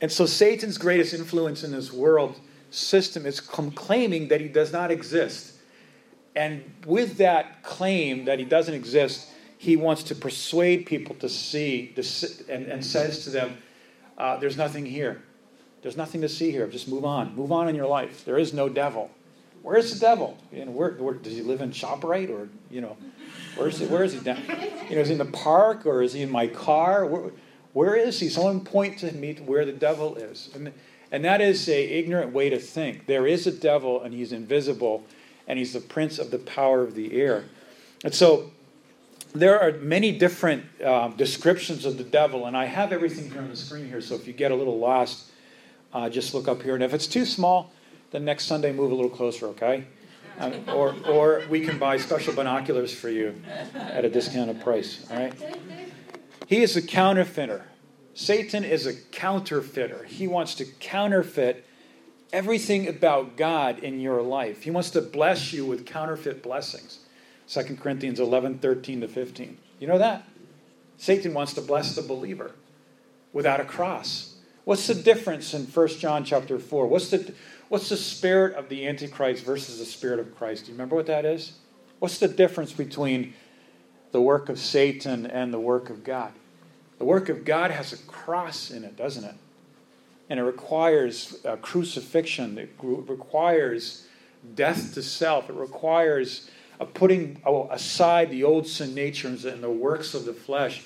And 0.00 0.10
so 0.10 0.24
Satan's 0.24 0.78
greatest 0.78 1.12
influence 1.12 1.62
in 1.62 1.72
this 1.72 1.92
world 1.92 2.40
system 2.70 3.26
is 3.26 3.40
claiming 3.40 4.28
that 4.28 4.40
he 4.40 4.48
does 4.48 4.72
not 4.72 4.90
exist. 4.90 5.54
And 6.36 6.62
with 6.86 7.18
that 7.18 7.62
claim 7.62 8.26
that 8.26 8.38
he 8.38 8.44
doesn't 8.44 8.74
exist, 8.74 9.28
he 9.58 9.76
wants 9.76 10.04
to 10.04 10.14
persuade 10.14 10.86
people 10.86 11.14
to 11.16 11.28
see 11.28 11.94
and, 12.48 12.66
and 12.66 12.84
says 12.84 13.24
to 13.24 13.30
them, 13.30 13.58
uh, 14.16 14.36
There's 14.36 14.56
nothing 14.56 14.86
here. 14.86 15.22
There's 15.82 15.96
nothing 15.96 16.20
to 16.20 16.28
see 16.28 16.50
here. 16.50 16.66
Just 16.66 16.88
move 16.88 17.04
on. 17.04 17.34
Move 17.34 17.52
on 17.52 17.68
in 17.68 17.74
your 17.74 17.86
life. 17.86 18.24
There 18.24 18.38
is 18.38 18.52
no 18.52 18.68
devil. 18.68 19.10
Where 19.62 19.76
is 19.76 19.92
the 19.92 20.00
devil? 20.00 20.38
You 20.52 20.64
know, 20.64 20.70
where, 20.70 20.92
where 20.92 21.14
does 21.14 21.34
he 21.34 21.42
live 21.42 21.60
in 21.60 21.70
Shoprite 21.70 22.30
or 22.30 22.48
you 22.70 22.80
know, 22.80 22.96
where 23.56 23.68
is 23.68 23.78
he? 23.78 23.86
Where 23.86 24.04
is 24.04 24.12
he? 24.12 24.20
Down? 24.20 24.42
You 24.88 24.96
know, 24.96 25.02
is 25.02 25.08
he 25.08 25.12
in 25.12 25.18
the 25.18 25.24
park 25.26 25.84
or 25.86 26.02
is 26.02 26.12
he 26.12 26.22
in 26.22 26.30
my 26.30 26.46
car? 26.46 27.04
Where, 27.04 27.30
where 27.72 27.94
is 27.94 28.18
he? 28.20 28.28
Someone 28.28 28.60
point 28.60 28.98
to 29.00 29.12
me 29.12 29.34
to 29.34 29.42
where 29.42 29.64
the 29.64 29.72
devil 29.72 30.16
is. 30.16 30.50
And, 30.54 30.72
and 31.12 31.24
that 31.24 31.40
is 31.40 31.68
a 31.68 31.98
ignorant 31.98 32.32
way 32.32 32.50
to 32.50 32.58
think. 32.58 33.06
There 33.06 33.26
is 33.26 33.46
a 33.46 33.52
devil 33.52 34.02
and 34.02 34.14
he's 34.14 34.32
invisible 34.32 35.04
and 35.50 35.58
he's 35.58 35.72
the 35.72 35.80
prince 35.80 36.20
of 36.20 36.30
the 36.30 36.38
power 36.38 36.80
of 36.80 36.94
the 36.94 37.20
air. 37.20 37.44
And 38.04 38.14
so 38.14 38.52
there 39.34 39.60
are 39.60 39.72
many 39.72 40.16
different 40.16 40.64
uh, 40.80 41.08
descriptions 41.08 41.84
of 41.84 41.98
the 41.98 42.04
devil, 42.04 42.46
and 42.46 42.56
I 42.56 42.66
have 42.66 42.92
everything 42.92 43.28
here 43.32 43.40
on 43.40 43.50
the 43.50 43.56
screen 43.56 43.88
here. 43.88 44.00
So 44.00 44.14
if 44.14 44.28
you 44.28 44.32
get 44.32 44.52
a 44.52 44.54
little 44.54 44.78
lost, 44.78 45.32
uh, 45.92 46.08
just 46.08 46.34
look 46.34 46.46
up 46.46 46.62
here. 46.62 46.76
And 46.76 46.84
if 46.84 46.94
it's 46.94 47.08
too 47.08 47.24
small, 47.24 47.72
then 48.12 48.24
next 48.24 48.44
Sunday 48.44 48.70
move 48.72 48.92
a 48.92 48.94
little 48.94 49.10
closer, 49.10 49.46
okay? 49.46 49.86
Um, 50.38 50.54
or, 50.68 50.94
or 51.08 51.42
we 51.50 51.62
can 51.62 51.80
buy 51.80 51.96
special 51.96 52.32
binoculars 52.32 52.94
for 52.94 53.10
you 53.10 53.34
at 53.74 54.04
a 54.04 54.08
discounted 54.08 54.60
price, 54.60 55.04
all 55.10 55.18
right? 55.18 55.34
He 56.46 56.62
is 56.62 56.76
a 56.76 56.82
counterfeiter. 56.82 57.64
Satan 58.14 58.62
is 58.62 58.86
a 58.86 58.94
counterfeiter. 58.94 60.04
He 60.04 60.28
wants 60.28 60.54
to 60.54 60.64
counterfeit 60.64 61.66
everything 62.32 62.88
about 62.88 63.36
God 63.36 63.80
in 63.80 64.00
your 64.00 64.22
life. 64.22 64.62
He 64.62 64.70
wants 64.70 64.90
to 64.90 65.00
bless 65.00 65.52
you 65.52 65.66
with 65.66 65.86
counterfeit 65.86 66.42
blessings. 66.42 67.00
2 67.48 67.76
Corinthians 67.76 68.20
11, 68.20 68.58
13 68.58 69.00
to 69.00 69.08
15. 69.08 69.58
You 69.78 69.86
know 69.88 69.98
that? 69.98 70.24
Satan 70.96 71.34
wants 71.34 71.54
to 71.54 71.60
bless 71.60 71.94
the 71.94 72.02
believer 72.02 72.52
without 73.32 73.60
a 73.60 73.64
cross. 73.64 74.36
What's 74.64 74.86
the 74.86 74.94
difference 74.94 75.54
in 75.54 75.64
1 75.64 75.88
John 75.88 76.24
chapter 76.24 76.58
4? 76.58 76.86
What's 76.86 77.10
the, 77.10 77.32
what's 77.68 77.88
the 77.88 77.96
spirit 77.96 78.54
of 78.54 78.68
the 78.68 78.86
Antichrist 78.86 79.44
versus 79.44 79.78
the 79.78 79.84
spirit 79.84 80.20
of 80.20 80.36
Christ? 80.36 80.66
Do 80.66 80.72
you 80.72 80.74
remember 80.74 80.96
what 80.96 81.06
that 81.06 81.24
is? 81.24 81.54
What's 81.98 82.18
the 82.18 82.28
difference 82.28 82.72
between 82.72 83.34
the 84.12 84.20
work 84.20 84.48
of 84.48 84.58
Satan 84.58 85.26
and 85.26 85.52
the 85.52 85.58
work 85.58 85.90
of 85.90 86.04
God? 86.04 86.32
The 86.98 87.04
work 87.04 87.28
of 87.30 87.44
God 87.44 87.70
has 87.70 87.92
a 87.92 87.96
cross 87.96 88.70
in 88.70 88.84
it, 88.84 88.96
doesn't 88.96 89.24
it? 89.24 89.34
And 90.30 90.40
it 90.40 90.44
requires 90.44 91.44
crucifixion, 91.60 92.56
it 92.56 92.70
requires 92.80 94.06
death 94.54 94.94
to 94.94 95.02
self, 95.02 95.50
it 95.50 95.56
requires 95.56 96.48
a 96.78 96.86
putting 96.86 97.42
aside 97.70 98.30
the 98.30 98.42
old 98.42 98.66
sin 98.66 98.94
nature 98.94 99.28
and 99.28 99.62
the 99.62 99.70
works 99.70 100.14
of 100.14 100.24
the 100.24 100.32
flesh. 100.32 100.84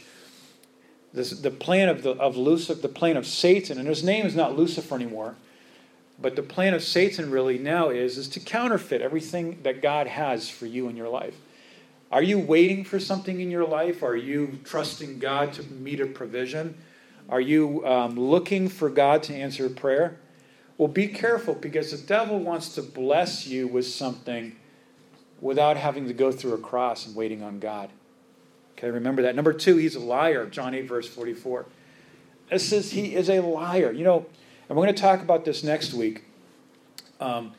This, 1.12 1.30
the 1.30 1.52
plan 1.52 1.88
of, 1.88 2.02
the, 2.02 2.10
of 2.12 2.36
Lucifer, 2.36 2.80
the 2.80 2.88
plan 2.88 3.16
of 3.16 3.24
Satan, 3.24 3.78
and 3.78 3.86
his 3.86 4.02
name 4.02 4.26
is 4.26 4.34
not 4.34 4.56
Lucifer 4.56 4.96
anymore, 4.96 5.36
but 6.20 6.34
the 6.34 6.42
plan 6.42 6.74
of 6.74 6.82
Satan 6.82 7.30
really 7.30 7.58
now 7.58 7.90
is, 7.90 8.18
is 8.18 8.26
to 8.30 8.40
counterfeit 8.40 9.00
everything 9.00 9.60
that 9.62 9.80
God 9.80 10.08
has 10.08 10.50
for 10.50 10.66
you 10.66 10.88
in 10.88 10.96
your 10.96 11.08
life. 11.08 11.36
Are 12.10 12.22
you 12.22 12.40
waiting 12.40 12.84
for 12.84 12.98
something 12.98 13.40
in 13.40 13.50
your 13.50 13.64
life? 13.64 14.02
Are 14.02 14.16
you 14.16 14.58
trusting 14.64 15.20
God 15.20 15.52
to 15.52 15.62
meet 15.64 16.00
a 16.00 16.06
provision? 16.06 16.76
Are 17.28 17.40
you 17.40 17.86
um, 17.86 18.16
looking 18.16 18.68
for 18.68 18.90
God 18.90 19.22
to 19.24 19.34
answer 19.34 19.68
prayer? 19.68 20.18
Well, 20.76 20.88
be 20.88 21.08
careful 21.08 21.54
because 21.54 21.90
the 21.90 22.06
devil 22.06 22.38
wants 22.38 22.74
to 22.74 22.82
bless 22.82 23.46
you 23.46 23.68
with 23.68 23.86
something 23.86 24.56
without 25.40 25.76
having 25.76 26.08
to 26.08 26.14
go 26.14 26.32
through 26.32 26.54
a 26.54 26.58
cross 26.58 27.06
and 27.06 27.14
waiting 27.14 27.42
on 27.42 27.60
God. 27.60 27.90
Okay, 28.76 28.90
remember 28.90 29.22
that. 29.22 29.36
Number 29.36 29.52
two, 29.52 29.76
he's 29.76 29.94
a 29.94 30.00
liar. 30.00 30.46
John 30.46 30.74
8, 30.74 30.88
verse 30.88 31.08
44. 31.08 31.66
It 32.50 32.58
says 32.58 32.90
he 32.90 33.14
is 33.14 33.30
a 33.30 33.40
liar. 33.40 33.92
You 33.92 34.04
know, 34.04 34.26
and 34.68 34.76
we're 34.76 34.84
going 34.84 34.94
to 34.94 35.00
talk 35.00 35.20
about 35.20 35.44
this 35.44 35.62
next 35.62 35.94
week. 35.94 36.24
Um, 37.20 37.52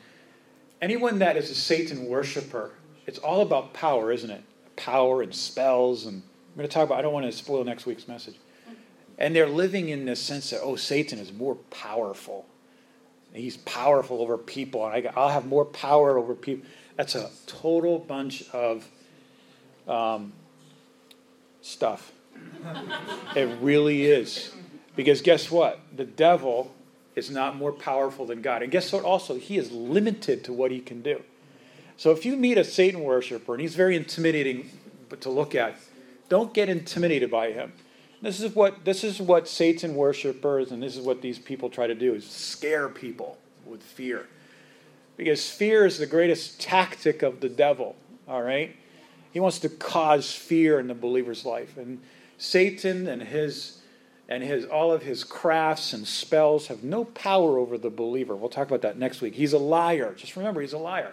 anyone 0.82 1.20
that 1.20 1.36
is 1.36 1.50
a 1.50 1.54
Satan 1.54 2.06
worshiper, 2.06 2.72
it's 3.06 3.18
all 3.18 3.40
about 3.40 3.72
power, 3.72 4.12
isn't 4.12 4.30
it? 4.30 4.42
Power 4.76 5.22
and 5.22 5.34
spells. 5.34 6.04
And 6.04 6.22
I'm 6.22 6.56
going 6.56 6.68
to 6.68 6.74
talk 6.74 6.84
about, 6.84 6.98
I 6.98 7.02
don't 7.02 7.14
want 7.14 7.26
to 7.26 7.32
spoil 7.32 7.64
next 7.64 7.86
week's 7.86 8.06
message. 8.06 8.36
And 9.18 9.34
they're 9.34 9.48
living 9.48 9.88
in 9.88 10.04
this 10.04 10.20
sense 10.20 10.50
that, 10.50 10.60
oh, 10.62 10.76
Satan 10.76 11.18
is 11.18 11.32
more 11.32 11.54
powerful. 11.70 12.46
He's 13.32 13.56
powerful 13.58 14.20
over 14.22 14.38
people, 14.38 14.86
and 14.86 15.08
I'll 15.16 15.28
have 15.28 15.46
more 15.46 15.64
power 15.64 16.16
over 16.16 16.34
people. 16.34 16.66
That's 16.96 17.14
a 17.14 17.30
total 17.46 17.98
bunch 17.98 18.48
of 18.50 18.88
um, 19.86 20.32
stuff. 21.60 22.12
it 23.36 23.58
really 23.60 24.06
is. 24.06 24.54
Because 24.94 25.20
guess 25.20 25.50
what? 25.50 25.80
The 25.94 26.04
devil 26.04 26.74
is 27.14 27.30
not 27.30 27.56
more 27.56 27.72
powerful 27.72 28.26
than 28.26 28.42
God. 28.42 28.62
And 28.62 28.70
guess 28.70 28.92
what? 28.92 29.04
Also, 29.04 29.36
he 29.36 29.56
is 29.58 29.70
limited 29.72 30.44
to 30.44 30.52
what 30.52 30.70
he 30.70 30.80
can 30.80 31.02
do. 31.02 31.22
So 31.96 32.10
if 32.10 32.26
you 32.26 32.36
meet 32.36 32.58
a 32.58 32.64
Satan 32.64 33.00
worshiper 33.00 33.54
and 33.54 33.60
he's 33.60 33.74
very 33.74 33.96
intimidating 33.96 34.70
to 35.20 35.30
look 35.30 35.54
at, 35.54 35.76
don't 36.28 36.52
get 36.52 36.68
intimidated 36.68 37.30
by 37.30 37.52
him. 37.52 37.72
This 38.26 38.40
is 38.40 38.56
what 38.56 38.84
this 38.84 39.04
is 39.04 39.20
what 39.20 39.46
Satan 39.46 39.94
worshippers 39.94 40.72
and 40.72 40.82
this 40.82 40.96
is 40.96 41.06
what 41.06 41.22
these 41.22 41.38
people 41.38 41.70
try 41.70 41.86
to 41.86 41.94
do 41.94 42.12
is 42.12 42.26
scare 42.26 42.88
people 42.88 43.38
with 43.64 43.80
fear. 43.80 44.26
Because 45.16 45.48
fear 45.48 45.86
is 45.86 45.98
the 45.98 46.08
greatest 46.08 46.60
tactic 46.60 47.22
of 47.22 47.38
the 47.38 47.48
devil, 47.48 47.94
all 48.26 48.42
right? 48.42 48.74
He 49.30 49.38
wants 49.38 49.60
to 49.60 49.68
cause 49.68 50.32
fear 50.32 50.80
in 50.80 50.88
the 50.88 50.94
believer's 50.94 51.44
life. 51.44 51.76
And 51.76 52.00
Satan 52.36 53.06
and 53.06 53.22
his 53.22 53.82
and 54.28 54.42
his 54.42 54.64
all 54.64 54.90
of 54.90 55.04
his 55.04 55.22
crafts 55.22 55.92
and 55.92 56.04
spells 56.04 56.66
have 56.66 56.82
no 56.82 57.04
power 57.04 57.58
over 57.58 57.78
the 57.78 57.90
believer. 57.90 58.34
We'll 58.34 58.50
talk 58.50 58.66
about 58.66 58.82
that 58.82 58.98
next 58.98 59.20
week. 59.20 59.36
He's 59.36 59.52
a 59.52 59.58
liar. 59.58 60.14
Just 60.16 60.34
remember 60.34 60.62
he's 60.62 60.72
a 60.72 60.78
liar. 60.78 61.12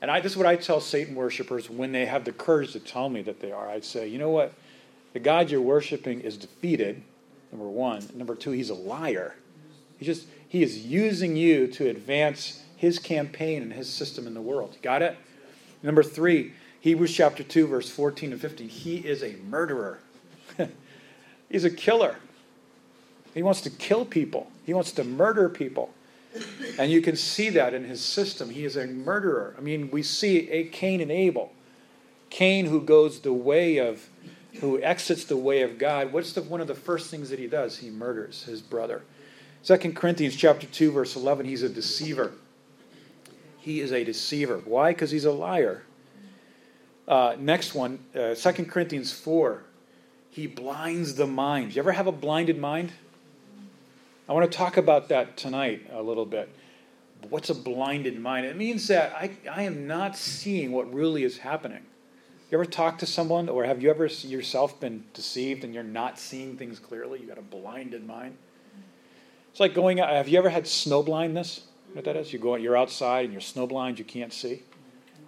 And 0.00 0.10
I, 0.10 0.20
this 0.20 0.32
is 0.32 0.38
what 0.38 0.46
I 0.46 0.56
tell 0.56 0.80
Satan 0.80 1.14
worshippers 1.14 1.68
when 1.68 1.92
they 1.92 2.06
have 2.06 2.24
the 2.24 2.32
courage 2.32 2.72
to 2.72 2.80
tell 2.80 3.10
me 3.10 3.20
that 3.20 3.40
they 3.40 3.52
are. 3.52 3.68
I'd 3.68 3.84
say, 3.84 4.08
you 4.08 4.16
know 4.16 4.30
what? 4.30 4.54
The 5.18 5.24
God 5.24 5.50
you're 5.50 5.60
worshiping 5.60 6.20
is 6.20 6.36
defeated, 6.36 7.02
number 7.50 7.66
one. 7.66 8.08
Number 8.14 8.36
two, 8.36 8.52
he's 8.52 8.70
a 8.70 8.74
liar. 8.74 9.34
He 9.98 10.06
just 10.06 10.28
he 10.46 10.62
is 10.62 10.86
using 10.86 11.34
you 11.34 11.66
to 11.72 11.88
advance 11.88 12.62
his 12.76 13.00
campaign 13.00 13.62
and 13.62 13.72
his 13.72 13.90
system 13.90 14.28
in 14.28 14.34
the 14.34 14.40
world. 14.40 14.76
Got 14.80 15.02
it? 15.02 15.16
Number 15.82 16.04
three, 16.04 16.52
Hebrews 16.78 17.12
chapter 17.12 17.42
2, 17.42 17.66
verse 17.66 17.90
14 17.90 18.30
and 18.30 18.40
15. 18.40 18.68
He 18.68 18.98
is 18.98 19.24
a 19.24 19.34
murderer. 19.48 19.98
He's 21.50 21.64
a 21.64 21.70
killer. 21.70 22.14
He 23.34 23.42
wants 23.42 23.60
to 23.62 23.70
kill 23.70 24.04
people. 24.04 24.52
He 24.64 24.72
wants 24.72 24.92
to 24.92 25.02
murder 25.02 25.48
people. 25.48 25.92
And 26.78 26.92
you 26.92 27.02
can 27.02 27.16
see 27.16 27.50
that 27.50 27.74
in 27.74 27.82
his 27.82 28.00
system. 28.00 28.50
He 28.50 28.64
is 28.64 28.76
a 28.76 28.86
murderer. 28.86 29.56
I 29.58 29.62
mean, 29.62 29.90
we 29.90 30.04
see 30.04 30.48
a 30.50 30.66
Cain 30.66 31.00
and 31.00 31.10
Abel. 31.10 31.52
Cain 32.30 32.66
who 32.66 32.80
goes 32.80 33.18
the 33.20 33.32
way 33.32 33.78
of 33.78 34.08
who 34.60 34.80
exits 34.82 35.24
the 35.24 35.36
way 35.36 35.62
of 35.62 35.78
God. 35.78 36.12
What's 36.12 36.32
the, 36.32 36.42
one 36.42 36.60
of 36.60 36.66
the 36.66 36.74
first 36.74 37.10
things 37.10 37.30
that 37.30 37.38
he 37.38 37.46
does? 37.46 37.78
He 37.78 37.90
murders 37.90 38.44
his 38.44 38.60
brother. 38.60 39.02
2 39.64 39.76
Corinthians 39.92 40.36
chapter 40.36 40.66
2 40.66 40.92
verse 40.92 41.16
11 41.16 41.46
he's 41.46 41.62
a 41.62 41.68
deceiver. 41.68 42.32
He 43.58 43.80
is 43.80 43.92
a 43.92 44.04
deceiver. 44.04 44.62
Why? 44.64 44.92
Because 44.92 45.10
he's 45.10 45.24
a 45.24 45.32
liar. 45.32 45.82
Uh, 47.06 47.36
next 47.38 47.74
one, 47.74 47.98
uh, 48.14 48.34
2 48.34 48.64
Corinthians 48.64 49.12
4. 49.12 49.62
He 50.30 50.46
blinds 50.46 51.14
the 51.14 51.26
mind. 51.26 51.74
You 51.74 51.80
ever 51.80 51.92
have 51.92 52.06
a 52.06 52.12
blinded 52.12 52.58
mind? 52.58 52.92
I 54.28 54.32
want 54.32 54.50
to 54.50 54.56
talk 54.56 54.76
about 54.76 55.08
that 55.08 55.36
tonight 55.36 55.88
a 55.90 56.02
little 56.02 56.26
bit. 56.26 56.50
What's 57.30 57.50
a 57.50 57.54
blinded 57.54 58.20
mind? 58.20 58.46
It 58.46 58.56
means 58.56 58.86
that 58.88 59.12
I, 59.14 59.30
I 59.50 59.62
am 59.62 59.86
not 59.86 60.16
seeing 60.16 60.70
what 60.70 60.92
really 60.92 61.24
is 61.24 61.38
happening. 61.38 61.84
You 62.50 62.56
ever 62.56 62.64
talk 62.64 62.98
to 62.98 63.06
someone, 63.06 63.50
or 63.50 63.64
have 63.64 63.82
you 63.82 63.90
ever 63.90 64.06
yourself 64.06 64.80
been 64.80 65.04
deceived 65.12 65.64
and 65.64 65.74
you're 65.74 65.82
not 65.82 66.18
seeing 66.18 66.56
things 66.56 66.78
clearly? 66.78 67.20
You 67.20 67.26
got 67.26 67.36
a 67.36 67.42
blinded 67.42 68.06
mind. 68.06 68.38
It's 69.50 69.60
like 69.60 69.74
going 69.74 70.00
out. 70.00 70.08
Have 70.10 70.28
you 70.28 70.38
ever 70.38 70.48
had 70.48 70.66
snow 70.66 71.02
blindness? 71.02 71.62
You 71.88 71.94
know 71.94 71.98
what 71.98 72.04
that 72.06 72.16
is? 72.16 72.32
You 72.32 72.38
go, 72.38 72.56
you're 72.56 72.76
outside 72.76 73.24
and 73.24 73.32
you're 73.32 73.42
snow 73.42 73.66
blind, 73.66 73.98
you 73.98 74.04
can't 74.04 74.32
see. 74.32 74.62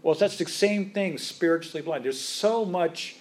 Well, 0.02 0.14
that's 0.14 0.38
the 0.38 0.46
same 0.46 0.90
thing, 0.92 1.18
spiritually 1.18 1.82
blind. 1.82 2.04
There's 2.04 2.20
so 2.20 2.64
much 2.64 3.16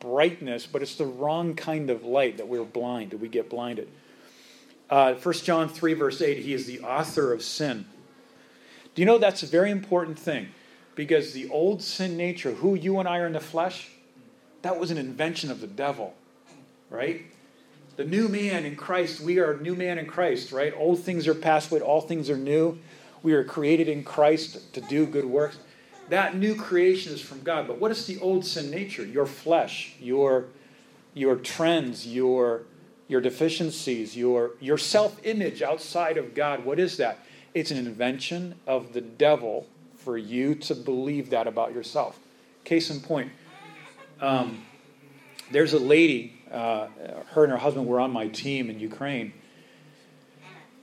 brightness, 0.00 0.66
but 0.66 0.80
it's 0.80 0.94
the 0.94 1.04
wrong 1.04 1.54
kind 1.54 1.90
of 1.90 2.04
light 2.04 2.38
that 2.38 2.48
we're 2.48 2.64
blind, 2.64 3.10
that 3.10 3.18
we 3.18 3.28
get 3.28 3.50
blinded. 3.50 3.88
Uh, 4.88 5.14
1 5.14 5.34
John 5.36 5.68
3, 5.68 5.92
verse 5.94 6.22
8, 6.22 6.38
he 6.38 6.54
is 6.54 6.66
the 6.66 6.80
author 6.80 7.34
of 7.34 7.42
sin. 7.42 7.84
Do 8.94 9.02
you 9.02 9.06
know 9.06 9.18
that's 9.18 9.42
a 9.42 9.46
very 9.46 9.70
important 9.70 10.18
thing? 10.18 10.48
Because 10.94 11.32
the 11.32 11.48
old 11.48 11.82
sin 11.82 12.16
nature, 12.16 12.52
who 12.52 12.74
you 12.74 12.98
and 12.98 13.08
I 13.08 13.18
are 13.18 13.26
in 13.26 13.32
the 13.32 13.40
flesh, 13.40 13.90
that 14.62 14.78
was 14.78 14.90
an 14.90 14.98
invention 14.98 15.50
of 15.50 15.60
the 15.60 15.66
devil, 15.66 16.14
right? 16.90 17.24
the 17.96 18.04
new 18.04 18.28
man 18.28 18.64
in 18.64 18.76
Christ, 18.76 19.20
we 19.20 19.38
are 19.38 19.58
new 19.58 19.74
man 19.74 19.98
in 19.98 20.06
Christ, 20.06 20.52
right? 20.52 20.72
Old 20.76 21.00
things 21.00 21.28
are 21.28 21.34
passed 21.34 21.70
away, 21.70 21.80
all 21.80 22.00
things 22.00 22.30
are 22.30 22.36
new. 22.36 22.78
We 23.22 23.34
are 23.34 23.44
created 23.44 23.88
in 23.88 24.02
Christ 24.02 24.72
to 24.74 24.80
do 24.80 25.06
good 25.06 25.24
works. 25.24 25.58
That 26.08 26.36
new 26.36 26.54
creation 26.56 27.12
is 27.12 27.20
from 27.20 27.42
God. 27.42 27.68
But 27.68 27.78
what 27.78 27.90
is 27.90 28.06
the 28.06 28.18
old 28.18 28.44
sin 28.44 28.70
nature? 28.70 29.04
Your 29.04 29.26
flesh, 29.26 29.94
your, 30.00 30.46
your 31.14 31.36
trends, 31.36 32.06
your, 32.06 32.62
your 33.08 33.20
deficiencies, 33.20 34.16
your, 34.16 34.52
your 34.58 34.78
self 34.78 35.20
image 35.24 35.62
outside 35.62 36.16
of 36.16 36.34
God. 36.34 36.64
What 36.64 36.80
is 36.80 36.96
that? 36.96 37.18
It's 37.54 37.70
an 37.70 37.76
invention 37.76 38.56
of 38.66 38.94
the 38.94 39.00
devil 39.00 39.66
for 40.04 40.18
you 40.18 40.54
to 40.56 40.74
believe 40.74 41.30
that 41.30 41.46
about 41.46 41.72
yourself. 41.72 42.18
Case 42.64 42.90
in 42.90 43.00
point, 43.00 43.32
um, 44.20 44.62
there's 45.50 45.72
a 45.72 45.78
lady, 45.78 46.34
uh, 46.50 46.88
her 47.30 47.44
and 47.44 47.52
her 47.52 47.58
husband 47.58 47.86
were 47.86 48.00
on 48.00 48.10
my 48.10 48.28
team 48.28 48.70
in 48.70 48.80
Ukraine, 48.80 49.32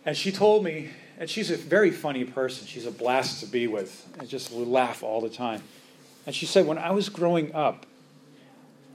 and 0.06 0.16
she 0.16 0.32
told 0.32 0.64
me, 0.64 0.90
and 1.18 1.30
she's 1.30 1.52
a 1.52 1.58
very 1.58 1.92
funny 1.92 2.24
person. 2.24 2.66
She's 2.66 2.86
a 2.86 2.92
blast 2.92 3.42
to 3.42 3.46
be 3.46 3.68
with, 3.68 4.08
and 4.18 4.28
just 4.28 4.52
laugh 4.52 5.04
all 5.04 5.20
the 5.20 5.30
time. 5.30 5.62
And 6.26 6.34
she 6.34 6.46
said, 6.46 6.66
when 6.66 6.78
I 6.78 6.92
was 6.92 7.10
growing 7.10 7.54
up, 7.54 7.86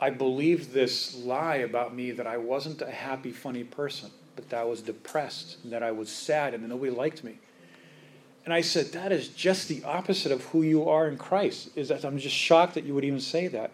I 0.00 0.10
believed 0.10 0.72
this 0.72 1.14
lie 1.16 1.56
about 1.56 1.94
me 1.94 2.10
that 2.12 2.26
I 2.26 2.38
wasn't 2.38 2.80
a 2.82 2.90
happy, 2.90 3.30
funny 3.30 3.64
person, 3.64 4.10
but 4.36 4.48
that 4.50 4.60
I 4.60 4.64
was 4.64 4.80
depressed, 4.80 5.58
and 5.62 5.72
that 5.72 5.82
I 5.82 5.92
was 5.92 6.08
sad, 6.08 6.54
and 6.54 6.64
that 6.64 6.68
nobody 6.68 6.90
liked 6.90 7.22
me. 7.22 7.38
And 8.44 8.52
I 8.52 8.60
said, 8.60 8.92
that 8.92 9.10
is 9.10 9.28
just 9.28 9.68
the 9.68 9.82
opposite 9.84 10.30
of 10.30 10.44
who 10.46 10.62
you 10.62 10.88
are 10.88 11.08
in 11.08 11.16
Christ. 11.16 11.70
Is 11.76 11.88
that 11.88 12.04
I'm 12.04 12.18
just 12.18 12.36
shocked 12.36 12.74
that 12.74 12.84
you 12.84 12.94
would 12.94 13.04
even 13.04 13.20
say 13.20 13.48
that. 13.48 13.72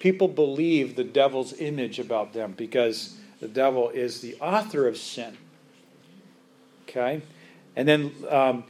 People 0.00 0.28
believe 0.28 0.96
the 0.96 1.04
devil's 1.04 1.52
image 1.60 1.98
about 1.98 2.32
them 2.32 2.54
because 2.56 3.16
the 3.40 3.48
devil 3.48 3.90
is 3.90 4.20
the 4.20 4.36
author 4.40 4.88
of 4.88 4.96
sin. 4.96 5.36
Okay? 6.88 7.22
And 7.76 7.86
then 7.86 8.12
um, 8.28 8.64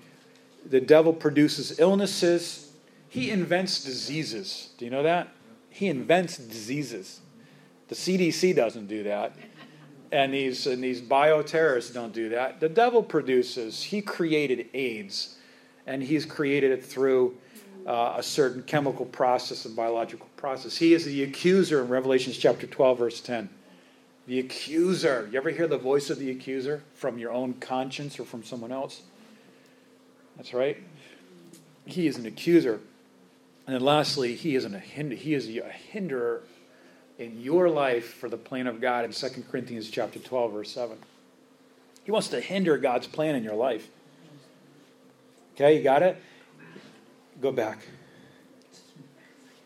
the 0.69 0.81
devil 0.81 1.13
produces 1.13 1.81
illnesses. 1.81 2.71
He 3.09 3.31
invents 3.31 3.85
diseases. 3.85 4.71
Do 4.77 4.85
you 4.85 4.91
know 4.91 5.03
that? 5.03 5.29
He 5.71 5.87
invents 5.87 6.37
diseases. 6.37 7.21
The 7.89 7.95
CDC 7.95 8.55
doesn't 8.55 8.87
do 8.87 9.05
that. 9.05 9.35
And 10.13 10.33
these, 10.33 10.67
and 10.67 10.83
these 10.83 11.01
bioterrorists 11.01 11.93
don't 11.93 12.13
do 12.13 12.31
that. 12.31 12.61
The 12.61 12.69
devil 12.69 13.03
produces, 13.03 13.83
he 13.83 14.03
created 14.03 14.69
AIDS 14.75 15.37
and 15.89 16.03
he's 16.03 16.27
created 16.27 16.71
it 16.71 16.85
through 16.85 17.35
uh, 17.87 18.15
a 18.19 18.23
certain 18.23 18.63
chemical 18.63 19.07
process 19.07 19.65
and 19.65 19.75
biological 19.75 20.29
process. 20.37 20.77
He 20.77 20.93
is 20.93 21.07
the 21.07 21.23
accuser 21.23 21.81
in 21.81 21.89
Revelations 21.89 22.37
chapter 22.37 22.67
12, 22.67 22.99
verse 22.99 23.21
10. 23.23 23.49
The 24.27 24.39
accuser. 24.39 25.27
You 25.33 25.39
ever 25.39 25.49
hear 25.49 25.67
the 25.67 25.79
voice 25.79 26.11
of 26.11 26.19
the 26.19 26.31
accuser 26.31 26.83
from 26.95 27.17
your 27.17 27.33
own 27.33 27.55
conscience 27.55 28.21
or 28.21 28.27
from 28.27 28.45
someone 28.45 28.71
else? 28.71 29.01
That's 30.37 30.53
right. 30.53 30.77
He 31.87 32.07
is 32.07 32.19
an 32.19 32.27
accuser. 32.27 32.81
And 33.67 33.75
then 33.75 33.83
lastly, 33.83 34.35
he 34.35 34.55
is, 34.55 34.67
an, 34.67 34.79
he 34.79 35.33
is 35.33 35.49
a 35.49 35.63
hinderer 35.63 36.43
in 37.19 37.41
your 37.41 37.71
life 37.71 38.13
for 38.15 38.29
the 38.29 38.37
plan 38.37 38.67
of 38.67 38.83
God 38.83 39.07
in 39.07 39.13
2 39.13 39.45
Corinthians 39.51 39.89
chapter 39.89 40.19
12, 40.19 40.53
verse 40.53 40.71
7. 40.71 40.99
He 42.05 42.11
wants 42.11 42.29
to 42.29 42.41
hinder 42.41 42.77
God's 42.77 43.07
plan 43.07 43.35
in 43.35 43.43
your 43.43 43.55
life. 43.55 43.89
Okay, 45.61 45.77
you 45.77 45.83
got 45.83 46.05
it? 46.05 46.17
Go 47.41 47.51
back. 47.51 47.81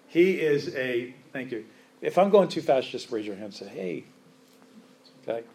He 0.08 0.40
is 0.40 0.74
a, 0.74 1.14
thank 1.34 1.52
you. 1.52 1.66
If 2.00 2.16
I'm 2.16 2.30
going 2.30 2.48
too 2.48 2.62
fast, 2.62 2.88
just 2.88 3.12
raise 3.12 3.26
your 3.26 3.34
hand 3.34 3.44
and 3.44 3.54
say, 3.54 3.68
hey. 3.68 4.04
Okay? 5.28 5.46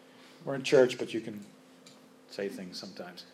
We're 0.46 0.54
in 0.54 0.62
church, 0.62 1.00
but 1.00 1.12
you 1.12 1.22
can 1.22 1.44
say 2.30 2.50
things 2.50 2.80
sometimes. 2.80 3.26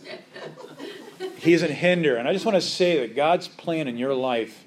He's 1.36 1.62
a 1.62 1.66
hinder. 1.66 2.16
And 2.16 2.26
I 2.26 2.32
just 2.32 2.46
want 2.46 2.54
to 2.54 2.62
say 2.62 3.00
that 3.00 3.14
God's 3.14 3.48
plan 3.48 3.86
in 3.86 3.98
your 3.98 4.14
life 4.14 4.64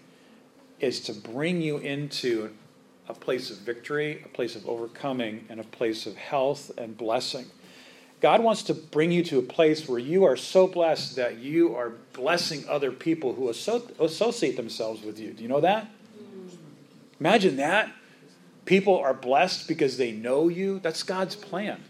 is 0.79 1.00
to 1.01 1.13
bring 1.13 1.60
you 1.60 1.79
into 1.79 2.51
a 3.10 3.15
place 3.15 3.50
of 3.50 3.58
victory, 3.58 4.22
a 4.24 4.29
place 4.29 4.55
of 4.55 4.70
overcoming, 4.70 5.47
and 5.49 5.60
a 5.60 5.63
place 5.63 6.06
of 6.06 6.17
health 6.17 6.69
and 6.78 6.95
blessing. 6.95 7.47
God 8.21 8.41
wants 8.41 8.63
to 8.63 8.73
bring 8.73 9.12
you 9.12 9.23
to 9.25 9.39
a 9.39 9.43
place 9.43 9.88
where 9.88 9.99
you 9.99 10.23
are 10.23 10.36
so 10.38 10.67
blessed 10.67 11.17
that 11.17 11.38
you 11.38 11.75
are 11.75 11.91
blessing 12.13 12.65
other 12.67 12.91
people 12.91 13.34
who 13.34 13.49
associate 13.49 14.56
themselves 14.56 15.04
with 15.04 15.19
you. 15.19 15.34
Do 15.34 15.43
you 15.43 15.49
know 15.49 15.62
that? 15.62 15.88
Imagine 17.19 17.58
that. 17.58 17.91
People 18.65 18.97
are 18.97 19.13
blessed 19.13 19.67
because 19.67 19.97
they 19.97 20.12
know 20.12 20.47
you. 20.47 20.80
That's 20.80 21.04
God's 21.04 21.36
plan. 21.36 21.84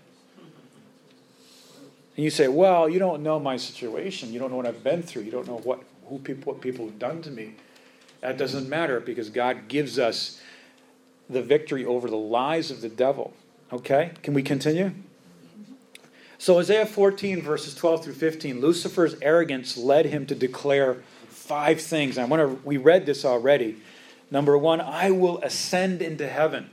And 2.17 2.23
you 2.23 2.29
say, 2.29 2.47
"Well, 2.47 2.89
you 2.89 2.99
don't 2.99 3.23
know 3.23 3.39
my 3.39 3.57
situation. 3.57 4.33
You 4.33 4.39
don't 4.39 4.49
know 4.49 4.57
what 4.57 4.67
I've 4.67 4.83
been 4.83 5.03
through. 5.03 5.23
You 5.23 5.31
don't 5.31 5.47
know 5.47 5.59
what 5.63 5.83
who 6.07 6.19
people 6.19 6.53
what 6.53 6.61
people 6.61 6.85
have 6.85 6.99
done 6.99 7.21
to 7.21 7.31
me." 7.31 7.53
That 8.21 8.37
doesn't 8.37 8.67
matter 8.67 8.99
because 8.99 9.29
God 9.29 9.67
gives 9.67 9.99
us 9.99 10.41
the 11.29 11.41
victory 11.41 11.85
over 11.85 12.09
the 12.09 12.17
lies 12.17 12.71
of 12.71 12.81
the 12.81 12.89
devil. 12.89 13.33
Okay? 13.71 14.11
Can 14.21 14.33
we 14.33 14.43
continue? 14.43 14.91
So, 16.45 16.59
Isaiah 16.59 16.85
14, 16.85 17.41
verses 17.41 17.73
12 17.73 18.03
through 18.03 18.13
15, 18.13 18.61
Lucifer's 18.61 19.15
arrogance 19.19 19.77
led 19.77 20.05
him 20.05 20.27
to 20.27 20.35
declare 20.35 20.97
five 21.27 21.81
things. 21.81 22.19
I 22.19 22.25
want 22.25 22.39
to, 22.39 22.61
we 22.63 22.77
read 22.77 23.07
this 23.07 23.25
already. 23.25 23.77
Number 24.29 24.55
one, 24.55 24.79
I 24.79 25.09
will 25.09 25.39
ascend 25.39 26.03
into 26.03 26.27
heaven. 26.27 26.69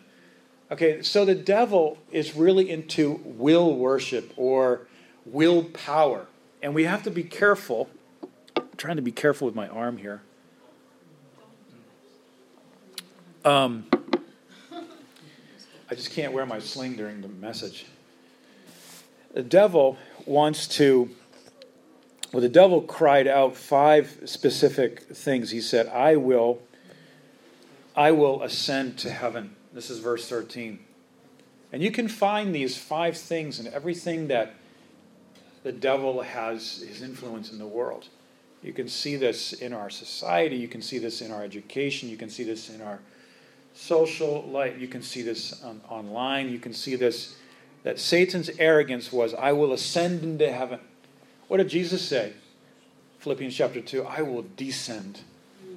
Okay, 0.70 1.00
so 1.00 1.24
the 1.24 1.34
devil 1.34 1.96
is 2.10 2.36
really 2.36 2.68
into 2.68 3.22
will 3.24 3.74
worship 3.74 4.34
or 4.36 4.88
will 5.24 5.64
power. 5.64 6.26
And 6.62 6.74
we 6.74 6.84
have 6.84 7.02
to 7.04 7.10
be 7.10 7.22
careful. 7.22 7.88
I'm 8.54 8.68
trying 8.76 8.96
to 8.96 9.02
be 9.02 9.10
careful 9.10 9.46
with 9.46 9.54
my 9.54 9.68
arm 9.68 9.96
here. 9.96 10.20
Um, 13.42 13.86
I 15.90 15.94
just 15.94 16.10
can't 16.10 16.34
wear 16.34 16.44
my 16.44 16.58
sling 16.58 16.94
during 16.94 17.22
the 17.22 17.28
message. 17.28 17.86
The 19.32 19.42
devil 19.42 19.96
wants 20.26 20.66
to, 20.76 21.10
well, 22.32 22.42
the 22.42 22.48
devil 22.48 22.82
cried 22.82 23.26
out 23.26 23.56
five 23.56 24.20
specific 24.24 25.00
things. 25.02 25.50
He 25.50 25.60
said, 25.60 25.88
I 25.88 26.16
will, 26.16 26.60
I 27.96 28.10
will 28.10 28.42
ascend 28.42 28.98
to 28.98 29.10
heaven. 29.10 29.56
This 29.72 29.88
is 29.88 30.00
verse 30.00 30.28
13. 30.28 30.78
And 31.72 31.82
you 31.82 31.90
can 31.90 32.08
find 32.08 32.54
these 32.54 32.76
five 32.76 33.16
things 33.16 33.58
in 33.58 33.66
everything 33.72 34.28
that 34.28 34.54
the 35.62 35.72
devil 35.72 36.20
has 36.20 36.84
his 36.86 37.00
influence 37.00 37.50
in 37.50 37.58
the 37.58 37.66
world. 37.66 38.08
You 38.62 38.72
can 38.72 38.88
see 38.88 39.16
this 39.16 39.54
in 39.54 39.72
our 39.72 39.90
society, 39.90 40.56
you 40.56 40.68
can 40.68 40.82
see 40.82 40.98
this 40.98 41.20
in 41.20 41.32
our 41.32 41.42
education, 41.42 42.08
you 42.08 42.16
can 42.16 42.28
see 42.30 42.44
this 42.44 42.68
in 42.68 42.80
our 42.80 43.00
social 43.74 44.42
life, 44.42 44.78
you 44.78 44.86
can 44.86 45.02
see 45.02 45.22
this 45.22 45.62
on, 45.64 45.80
online, 45.88 46.50
you 46.50 46.58
can 46.58 46.74
see 46.74 46.94
this 46.94 47.36
that 47.82 47.98
Satan's 47.98 48.50
arrogance 48.58 49.12
was, 49.12 49.34
I 49.34 49.52
will 49.52 49.72
ascend 49.72 50.22
into 50.22 50.50
heaven. 50.50 50.80
What 51.48 51.56
did 51.58 51.68
Jesus 51.68 52.02
say? 52.02 52.32
Philippians 53.18 53.54
chapter 53.54 53.80
2, 53.80 54.04
I 54.04 54.22
will 54.22 54.44
descend. 54.56 55.20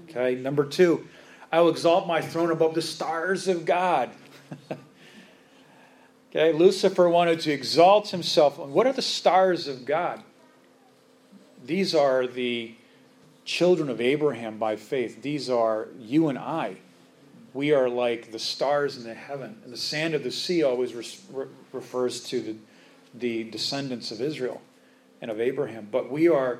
Okay, 0.09 0.35
number 0.35 0.65
two, 0.65 1.07
I 1.51 1.61
will 1.61 1.69
exalt 1.69 2.07
my 2.07 2.21
throne 2.21 2.51
above 2.51 2.73
the 2.73 2.81
stars 2.81 3.47
of 3.47 3.65
God. 3.65 4.11
okay, 6.29 6.53
Lucifer 6.53 7.09
wanted 7.09 7.39
to 7.41 7.51
exalt 7.51 8.09
himself. 8.09 8.57
What 8.57 8.87
are 8.87 8.93
the 8.93 9.01
stars 9.01 9.67
of 9.67 9.85
God? 9.85 10.23
These 11.65 11.93
are 11.95 12.27
the 12.27 12.75
children 13.45 13.89
of 13.89 13.99
Abraham 13.99 14.57
by 14.57 14.75
faith. 14.75 15.21
These 15.21 15.49
are 15.49 15.87
you 15.99 16.29
and 16.29 16.37
I 16.37 16.77
we 17.55 17.71
are 17.71 17.87
like 17.87 18.33
the 18.33 18.37
stars 18.37 18.97
in 18.97 19.05
the 19.05 19.13
heaven. 19.13 19.57
And 19.63 19.71
the 19.71 19.77
sand 19.77 20.13
of 20.13 20.23
the 20.23 20.29
sea 20.29 20.61
always 20.61 20.93
re- 20.93 21.47
refers 21.71 22.21
to 22.25 22.41
the, 22.41 22.55
the 23.13 23.45
descendants 23.45 24.11
of 24.11 24.19
Israel 24.19 24.61
and 25.21 25.31
of 25.31 25.39
Abraham. 25.39 25.87
But 25.89 26.11
we 26.11 26.27
are, 26.27 26.59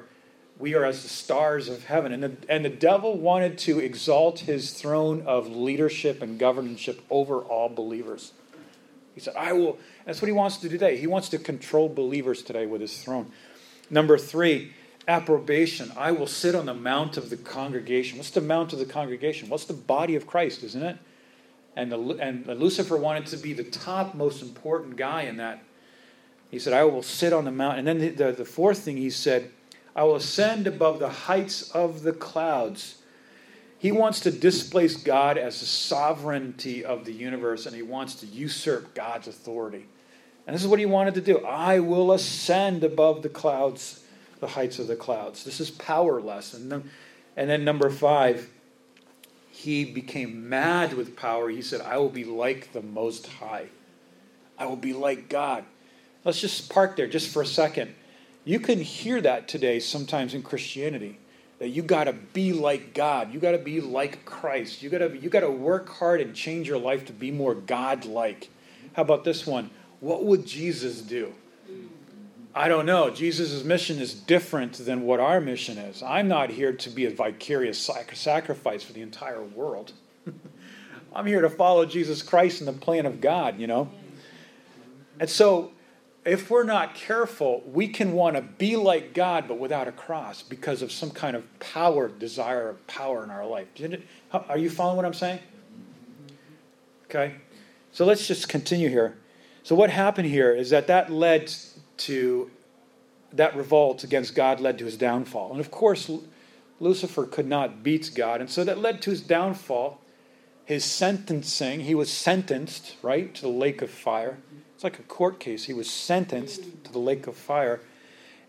we 0.58 0.74
are 0.74 0.86
as 0.86 1.04
the 1.04 1.10
stars 1.10 1.68
of 1.68 1.84
heaven. 1.84 2.14
And 2.14 2.24
the, 2.24 2.38
and 2.48 2.64
the 2.64 2.70
devil 2.70 3.18
wanted 3.18 3.58
to 3.60 3.80
exalt 3.80 4.40
his 4.40 4.72
throne 4.72 5.24
of 5.28 5.54
leadership 5.54 6.22
and 6.22 6.40
governorship 6.40 7.02
over 7.10 7.42
all 7.42 7.68
believers. 7.68 8.32
He 9.14 9.20
said, 9.20 9.36
I 9.36 9.52
will. 9.52 9.78
That's 10.06 10.22
what 10.22 10.28
he 10.28 10.34
wants 10.34 10.58
to 10.58 10.70
do 10.70 10.78
today. 10.78 10.96
He 10.96 11.08
wants 11.08 11.28
to 11.30 11.38
control 11.38 11.90
believers 11.90 12.42
today 12.42 12.66
with 12.66 12.80
his 12.80 13.04
throne. 13.04 13.34
Number 13.90 14.18
three, 14.18 14.72
approbation. 15.08 15.92
I 15.98 16.12
will 16.12 16.28
sit 16.28 16.56
on 16.56 16.66
the 16.66 16.74
mount 16.74 17.18
of 17.18 17.30
the 17.30 17.38
congregation. 17.38 18.18
What's 18.18 18.32
the 18.32 18.42
mount 18.42 18.74
of 18.74 18.80
the 18.80 18.86
congregation? 18.86 19.50
What's 19.50 19.66
the 19.66 19.74
body 19.74 20.16
of 20.16 20.26
Christ, 20.26 20.64
isn't 20.64 20.84
it? 20.84 20.98
And, 21.76 21.92
the, 21.92 22.00
and 22.00 22.48
Lucifer 22.48 22.98
wanted 22.98 23.26
to 23.28 23.38
be 23.38 23.54
the 23.54 23.64
top 23.64 24.16
most 24.16 24.42
important 24.42 24.96
guy 24.96 25.24
in 25.24 25.38
that. 25.38 25.62
He 26.50 26.60
said, 26.60 26.74
I 26.74 26.86
will 26.86 27.04
sit 27.04 27.34
on 27.34 27.44
the 27.44 27.52
mount. 27.52 27.80
And 27.80 27.88
then 27.88 27.98
the, 28.00 28.10
the, 28.10 28.32
the 28.32 28.46
fourth 28.46 28.80
thing 28.80 28.98
he 28.98 29.10
said, 29.10 29.52
I 29.96 30.04
will 30.04 30.16
ascend 30.16 30.68
above 30.68 31.00
the 31.00 31.10
heights 31.10 31.72
of 31.72 32.04
the 32.04 32.14
clouds. 32.14 33.02
He 33.78 33.92
wants 33.92 34.22
to 34.22 34.32
displace 34.32 34.96
God 34.96 35.38
as 35.38 35.60
the 35.60 35.66
sovereignty 35.66 36.84
of 36.84 37.06
the 37.06 37.14
universe, 37.14 37.66
and 37.66 37.76
he 37.76 37.82
wants 37.82 38.16
to 38.16 38.26
usurp 38.26 38.96
God's 38.96 39.28
authority. 39.28 39.86
And 40.48 40.56
this 40.56 40.64
is 40.64 40.68
what 40.68 40.80
he 40.80 40.86
wanted 40.86 41.14
to 41.16 41.22
do. 41.22 41.40
I 41.46 41.80
will 41.80 42.12
ascend 42.12 42.84
above 42.84 43.22
the 43.22 43.30
clouds 43.30 44.04
the 44.40 44.48
heights 44.48 44.80
of 44.80 44.88
the 44.88 44.96
clouds. 44.96 45.44
This 45.44 45.60
is 45.60 45.72
powerless. 45.72 46.54
And 46.54 46.90
And 47.38 47.50
then 47.50 47.64
number 47.64 47.90
five, 47.90 48.50
he 49.52 49.86
became 49.86 50.50
mad 50.50 50.94
with 50.94 51.16
power. 51.16 51.50
He 51.50 51.62
said, 51.62 51.82
I 51.82 51.98
will 51.98 52.10
be 52.10 52.24
like 52.24 52.74
the 52.74 52.82
Most 52.82 53.28
High. 53.28 53.68
I 54.58 54.66
will 54.66 54.76
be 54.76 54.94
like 54.94 55.30
God. 55.30 55.64
Let's 56.24 56.42
just 56.42 56.70
park 56.70 56.96
there 56.96 57.08
just 57.08 57.32
for 57.32 57.42
a 57.42 57.46
second. 57.46 57.94
You 58.46 58.60
can 58.60 58.80
hear 58.80 59.22
that 59.22 59.48
today 59.48 59.80
sometimes 59.80 60.34
in 60.34 60.44
Christianity 60.44 61.20
that 61.60 61.70
you 61.70 61.82
got 61.82 62.06
to 62.06 62.14
be 62.14 62.54
like 62.54 62.94
God. 62.94 63.34
You 63.34 63.40
got 63.40 63.52
to 63.52 63.58
be 63.58 63.82
like 63.82 64.26
Christ. 64.26 64.82
You 64.82 64.90
got 64.90 65.00
to 65.00 65.18
you 65.18 65.30
got 65.30 65.42
to 65.42 65.52
work 65.52 65.90
hard 65.90 66.22
and 66.22 66.36
change 66.36 66.68
your 66.68 66.78
life 66.78 67.06
to 67.06 67.14
be 67.14 67.32
more 67.32 67.56
God-like. 67.56 68.50
How 68.94 69.02
about 69.02 69.24
this 69.24 69.48
one? 69.48 69.72
What 70.00 70.24
would 70.24 70.46
Jesus 70.46 71.02
do? 71.02 71.34
I 72.58 72.70
don't 72.70 72.86
know. 72.86 73.10
Jesus' 73.10 73.66
mission 73.66 74.00
is 74.00 74.14
different 74.14 74.74
than 74.74 75.02
what 75.02 75.20
our 75.20 75.42
mission 75.42 75.78
is. 75.78 76.02
I'm 76.02 76.30
not 76.30 76.50
here 76.50 76.72
to 76.72 76.90
be 76.90 77.06
a 77.06 77.10
vicarious 77.10 77.78
sacrifice 78.14 78.82
for 78.82 78.94
the 78.94 79.02
entire 79.02 79.44
world. 79.44 79.92
I'm 81.14 81.26
here 81.26 81.42
to 81.42 81.50
follow 81.50 81.86
Jesus 81.86 82.22
Christ 82.22 82.62
and 82.62 82.68
the 82.68 82.74
plan 82.74 83.06
of 83.06 83.20
God, 83.20 83.60
you 83.60 83.68
know? 83.68 83.90
And 85.20 85.30
so, 85.30 85.74
if 86.24 86.50
we're 86.50 86.64
not 86.64 86.96
careful, 86.96 87.62
we 87.68 87.90
can 87.90 88.14
want 88.14 88.38
to 88.38 88.42
be 88.42 88.78
like 88.78 89.14
God, 89.14 89.50
but 89.50 89.60
without 89.60 89.90
a 89.90 89.92
cross 89.92 90.42
because 90.42 90.82
of 90.82 90.94
some 90.94 91.12
kind 91.12 91.36
of 91.36 91.60
power, 91.60 92.08
desire 92.08 92.70
of 92.70 92.88
power 92.88 93.24
in 93.24 93.30
our 93.30 93.46
life. 93.46 93.68
Are 94.32 94.58
you 94.58 94.70
following 94.70 94.96
what 94.96 95.06
I'm 95.06 95.14
saying? 95.14 95.40
Okay. 97.06 97.36
So 97.92 98.06
let's 98.06 98.28
just 98.28 98.50
continue 98.50 98.90
here. 98.90 99.18
So, 99.64 99.76
what 99.76 99.90
happened 99.90 100.28
here 100.28 100.54
is 100.54 100.70
that 100.72 100.88
that 100.88 101.12
led 101.12 101.54
to 101.98 102.50
that 103.34 103.56
revolt 103.56 104.04
against 104.04 104.36
God 104.36 104.60
led 104.60 104.78
to 104.80 104.86
his 104.86 104.98
downfall. 104.98 105.52
And 105.52 105.60
of 105.60 105.72
course, 105.72 106.10
Lucifer 106.80 107.26
could 107.26 107.48
not 107.48 107.84
beat 107.84 108.12
God, 108.16 108.42
and 108.42 108.50
so 108.50 108.64
that 108.64 108.78
led 108.78 109.02
to 109.04 109.10
his 109.10 109.22
downfall, 109.22 110.02
his 110.66 110.84
sentencing. 110.84 111.82
He 111.82 111.96
was 111.96 112.12
sentenced, 112.12 112.96
right, 113.02 113.34
to 113.36 113.42
the 113.42 113.48
lake 113.48 113.82
of 113.82 113.90
fire. 113.90 114.38
It's 114.74 114.84
like 114.84 115.00
a 115.00 115.04
court 115.04 115.40
case. 115.40 115.66
He 115.66 115.74
was 115.74 115.90
sentenced 115.90 116.64
to 116.84 116.92
the 116.92 117.00
lake 117.00 117.28
of 117.28 117.36
fire. 117.36 117.82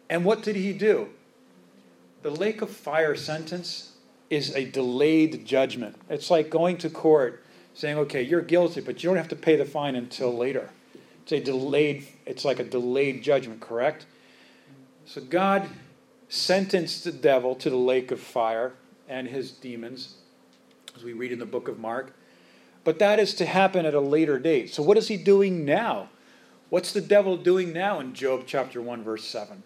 And 0.08 0.24
what 0.24 0.42
did 0.42 0.56
he 0.56 0.72
do? 0.72 1.08
The 2.22 2.30
lake 2.30 2.62
of 2.62 2.70
fire 2.70 3.14
sentence 3.14 3.92
is 4.30 4.54
a 4.54 4.64
delayed 4.64 5.44
judgment. 5.44 5.96
It's 6.08 6.30
like 6.30 6.50
going 6.50 6.78
to 6.78 6.90
court 6.90 7.44
saying, 7.74 7.98
okay, 7.98 8.22
you're 8.22 8.40
guilty, 8.40 8.80
but 8.80 9.02
you 9.02 9.10
don't 9.10 9.16
have 9.16 9.28
to 9.28 9.36
pay 9.36 9.54
the 9.56 9.64
fine 9.64 9.94
until 9.94 10.36
later. 10.36 10.70
It's 11.22 11.32
a 11.32 11.40
delayed, 11.40 12.06
it's 12.26 12.44
like 12.44 12.58
a 12.58 12.64
delayed 12.64 13.22
judgment, 13.22 13.60
correct? 13.60 14.06
So 15.04 15.20
God 15.20 15.68
sentenced 16.28 17.04
the 17.04 17.12
devil 17.12 17.54
to 17.54 17.70
the 17.70 17.76
lake 17.76 18.10
of 18.10 18.20
fire 18.20 18.74
and 19.08 19.28
his 19.28 19.52
demons, 19.52 20.14
as 20.96 21.04
we 21.04 21.12
read 21.12 21.32
in 21.32 21.38
the 21.38 21.46
book 21.46 21.68
of 21.68 21.78
Mark. 21.78 22.14
But 22.82 22.98
that 22.98 23.18
is 23.18 23.34
to 23.34 23.46
happen 23.46 23.86
at 23.86 23.94
a 23.94 24.00
later 24.00 24.38
date. 24.38 24.74
So 24.74 24.82
what 24.82 24.98
is 24.98 25.08
he 25.08 25.16
doing 25.16 25.64
now? 25.64 26.08
What's 26.68 26.92
the 26.92 27.00
devil 27.00 27.36
doing 27.36 27.72
now 27.72 28.00
in 28.00 28.14
Job 28.14 28.44
chapter 28.46 28.82
1, 28.82 29.04
verse 29.04 29.24
7? 29.24 29.62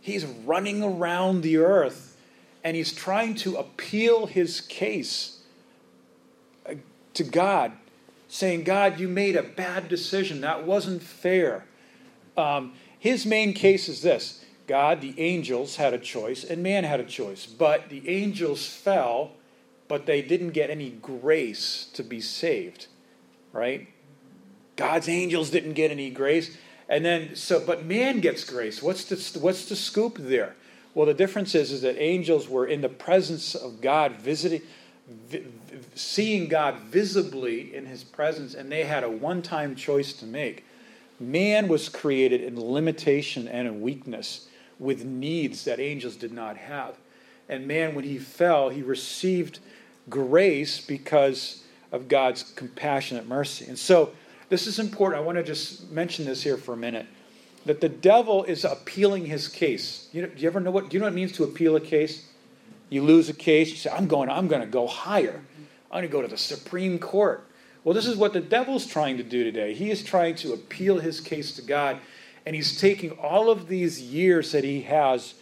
He's 0.00 0.26
running 0.26 0.82
around 0.82 1.40
the 1.40 1.56
earth 1.56 2.16
and 2.62 2.76
he's 2.76 2.92
trying 2.92 3.34
to 3.36 3.56
appeal 3.56 4.26
his 4.26 4.60
case 4.62 5.40
uh, 6.68 6.74
to 7.14 7.24
God, 7.24 7.72
saying, 8.28 8.64
God, 8.64 8.98
you 8.98 9.08
made 9.08 9.36
a 9.36 9.42
bad 9.42 9.88
decision. 9.88 10.40
That 10.42 10.66
wasn't 10.66 11.02
fair. 11.02 11.66
Um, 12.36 12.72
his 12.98 13.26
main 13.26 13.52
case 13.52 13.88
is 13.88 14.02
this 14.02 14.44
God, 14.66 15.00
the 15.00 15.14
angels 15.18 15.76
had 15.76 15.92
a 15.92 15.98
choice, 15.98 16.44
and 16.44 16.62
man 16.62 16.84
had 16.84 17.00
a 17.00 17.04
choice. 17.04 17.46
But 17.46 17.90
the 17.90 18.08
angels 18.08 18.66
fell, 18.66 19.32
but 19.88 20.06
they 20.06 20.22
didn't 20.22 20.50
get 20.50 20.70
any 20.70 20.90
grace 20.90 21.90
to 21.94 22.02
be 22.02 22.20
saved, 22.20 22.86
right? 23.52 23.88
God's 24.76 25.08
angels 25.08 25.50
didn't 25.50 25.74
get 25.74 25.90
any 25.90 26.10
grace. 26.10 26.56
And 26.88 27.04
then, 27.04 27.36
so, 27.36 27.60
but 27.60 27.84
man 27.84 28.20
gets 28.20 28.44
grace. 28.44 28.82
What's 28.82 29.04
the, 29.04 29.38
what's 29.38 29.68
the 29.68 29.76
scoop 29.76 30.16
there? 30.18 30.54
Well, 30.94 31.06
the 31.06 31.14
difference 31.14 31.54
is, 31.54 31.72
is 31.72 31.82
that 31.82 32.00
angels 32.00 32.48
were 32.48 32.66
in 32.66 32.80
the 32.80 32.88
presence 32.88 33.54
of 33.54 33.80
God, 33.80 34.12
visiting, 34.12 34.62
vi, 35.08 35.42
seeing 35.94 36.48
God 36.48 36.76
visibly 36.80 37.74
in 37.74 37.86
his 37.86 38.04
presence, 38.04 38.54
and 38.54 38.70
they 38.70 38.84
had 38.84 39.02
a 39.02 39.10
one 39.10 39.42
time 39.42 39.74
choice 39.74 40.12
to 40.14 40.26
make. 40.26 40.64
Man 41.20 41.68
was 41.68 41.88
created 41.88 42.40
in 42.40 42.60
limitation 42.60 43.46
and 43.48 43.68
in 43.68 43.80
weakness 43.80 44.48
with 44.78 45.04
needs 45.04 45.64
that 45.64 45.78
angels 45.78 46.16
did 46.16 46.32
not 46.32 46.56
have. 46.56 46.96
And 47.48 47.68
man, 47.68 47.94
when 47.94 48.04
he 48.04 48.18
fell, 48.18 48.70
he 48.70 48.82
received 48.82 49.60
grace 50.08 50.80
because 50.80 51.62
of 51.92 52.08
God's 52.08 52.42
compassionate 52.42 53.28
mercy. 53.28 53.66
And 53.66 53.78
so, 53.78 54.12
this 54.48 54.66
is 54.66 54.78
important. 54.78 55.22
I 55.22 55.24
want 55.24 55.38
to 55.38 55.44
just 55.44 55.90
mention 55.90 56.24
this 56.24 56.42
here 56.42 56.56
for 56.56 56.74
a 56.74 56.76
minute. 56.76 57.06
That 57.66 57.80
the 57.80 57.88
devil 57.88 58.44
is 58.44 58.64
appealing 58.64 59.24
his 59.24 59.48
case. 59.48 60.08
You 60.12 60.22
know, 60.22 60.28
do 60.28 60.42
you 60.42 60.48
ever 60.48 60.60
know 60.60 60.70
what? 60.70 60.90
Do 60.90 60.96
you 60.96 61.00
know 61.00 61.06
what 61.06 61.12
it 61.12 61.16
means 61.16 61.32
to 61.32 61.44
appeal 61.44 61.76
a 61.76 61.80
case? 61.80 62.28
You 62.90 63.02
lose 63.02 63.28
a 63.30 63.34
case. 63.34 63.70
You 63.70 63.76
say, 63.76 63.90
"I'm 63.90 64.06
going. 64.06 64.28
I'm 64.28 64.48
going 64.48 64.60
to 64.60 64.66
go 64.66 64.86
higher. 64.86 65.40
I'm 65.90 66.00
going 66.00 66.02
to 66.02 66.08
go 66.08 66.20
to 66.20 66.28
the 66.28 66.36
Supreme 66.36 66.98
Court." 66.98 67.46
Well, 67.84 67.94
this 67.94 68.06
is 68.06 68.16
what 68.16 68.32
the 68.32 68.40
devil's 68.40 68.86
trying 68.86 69.18
to 69.18 69.22
do 69.22 69.44
today. 69.44 69.74
He 69.74 69.90
is 69.90 70.02
trying 70.02 70.34
to 70.36 70.54
appeal 70.54 70.98
his 70.98 71.20
case 71.20 71.54
to 71.56 71.62
God 71.62 72.00
and 72.46 72.54
he's 72.54 72.78
taking 72.78 73.12
all 73.12 73.50
of 73.50 73.68
these 73.68 74.00
years 74.00 74.52
that 74.52 74.64
he 74.64 74.82
has 74.82 75.34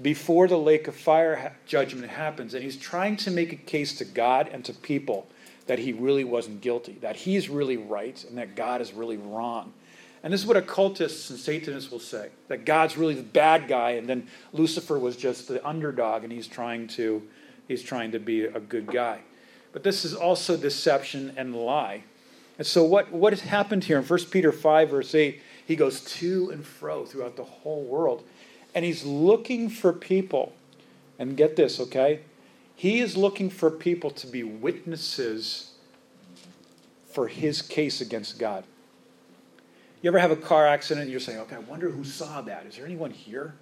before 0.00 0.48
the 0.48 0.58
lake 0.58 0.88
of 0.88 0.94
fire 0.94 1.56
judgment 1.66 2.10
happens, 2.10 2.54
and 2.54 2.62
he's 2.62 2.76
trying 2.76 3.16
to 3.16 3.30
make 3.30 3.52
a 3.52 3.56
case 3.56 3.96
to 3.98 4.04
God 4.04 4.48
and 4.52 4.64
to 4.64 4.72
people 4.72 5.26
that 5.66 5.78
he 5.78 5.92
really 5.92 6.24
wasn't 6.24 6.60
guilty, 6.60 6.96
that 7.00 7.16
he's 7.16 7.48
really 7.48 7.76
right, 7.76 8.24
and 8.24 8.36
that 8.38 8.56
God 8.56 8.80
is 8.80 8.92
really 8.92 9.18
wrong. 9.18 9.72
And 10.22 10.32
this 10.32 10.40
is 10.40 10.46
what 10.46 10.56
occultists 10.56 11.30
and 11.30 11.38
Satanists 11.38 11.90
will 11.90 11.98
say 11.98 12.28
that 12.48 12.64
God's 12.64 12.96
really 12.96 13.14
the 13.14 13.22
bad 13.22 13.68
guy, 13.68 13.92
and 13.92 14.08
then 14.08 14.26
Lucifer 14.52 14.98
was 14.98 15.16
just 15.16 15.48
the 15.48 15.66
underdog, 15.66 16.24
and 16.24 16.32
he's 16.32 16.48
trying 16.48 16.88
to, 16.88 17.22
he's 17.68 17.82
trying 17.82 18.12
to 18.12 18.18
be 18.18 18.44
a 18.44 18.60
good 18.60 18.86
guy. 18.86 19.20
But 19.72 19.82
this 19.82 20.04
is 20.04 20.14
also 20.14 20.56
deception 20.56 21.32
and 21.36 21.54
lie. 21.54 22.04
And 22.58 22.66
so, 22.66 22.84
what, 22.84 23.10
what 23.10 23.32
has 23.32 23.42
happened 23.42 23.84
here 23.84 23.98
in 23.98 24.04
1 24.04 24.24
Peter 24.26 24.52
5, 24.52 24.90
verse 24.90 25.14
8? 25.14 25.40
He 25.64 25.76
goes 25.76 26.00
to 26.16 26.50
and 26.50 26.64
fro 26.64 27.04
throughout 27.04 27.36
the 27.36 27.44
whole 27.44 27.84
world. 27.84 28.24
And 28.74 28.84
he's 28.84 29.04
looking 29.04 29.68
for 29.68 29.92
people. 29.92 30.52
And 31.18 31.36
get 31.36 31.56
this, 31.56 31.78
okay? 31.78 32.20
He 32.74 33.00
is 33.00 33.16
looking 33.16 33.50
for 33.50 33.70
people 33.70 34.10
to 34.12 34.26
be 34.26 34.42
witnesses 34.42 35.72
for 37.10 37.28
his 37.28 37.60
case 37.60 38.00
against 38.00 38.38
God. 38.38 38.64
You 40.02 40.08
ever 40.08 40.18
have 40.18 40.30
a 40.30 40.36
car 40.36 40.66
accident 40.66 41.02
and 41.02 41.10
you're 41.10 41.20
saying, 41.20 41.40
okay, 41.40 41.56
I 41.56 41.60
wonder 41.60 41.90
who 41.90 42.04
saw 42.04 42.40
that? 42.42 42.64
Is 42.66 42.76
there 42.76 42.86
anyone 42.86 43.10
here? 43.10 43.54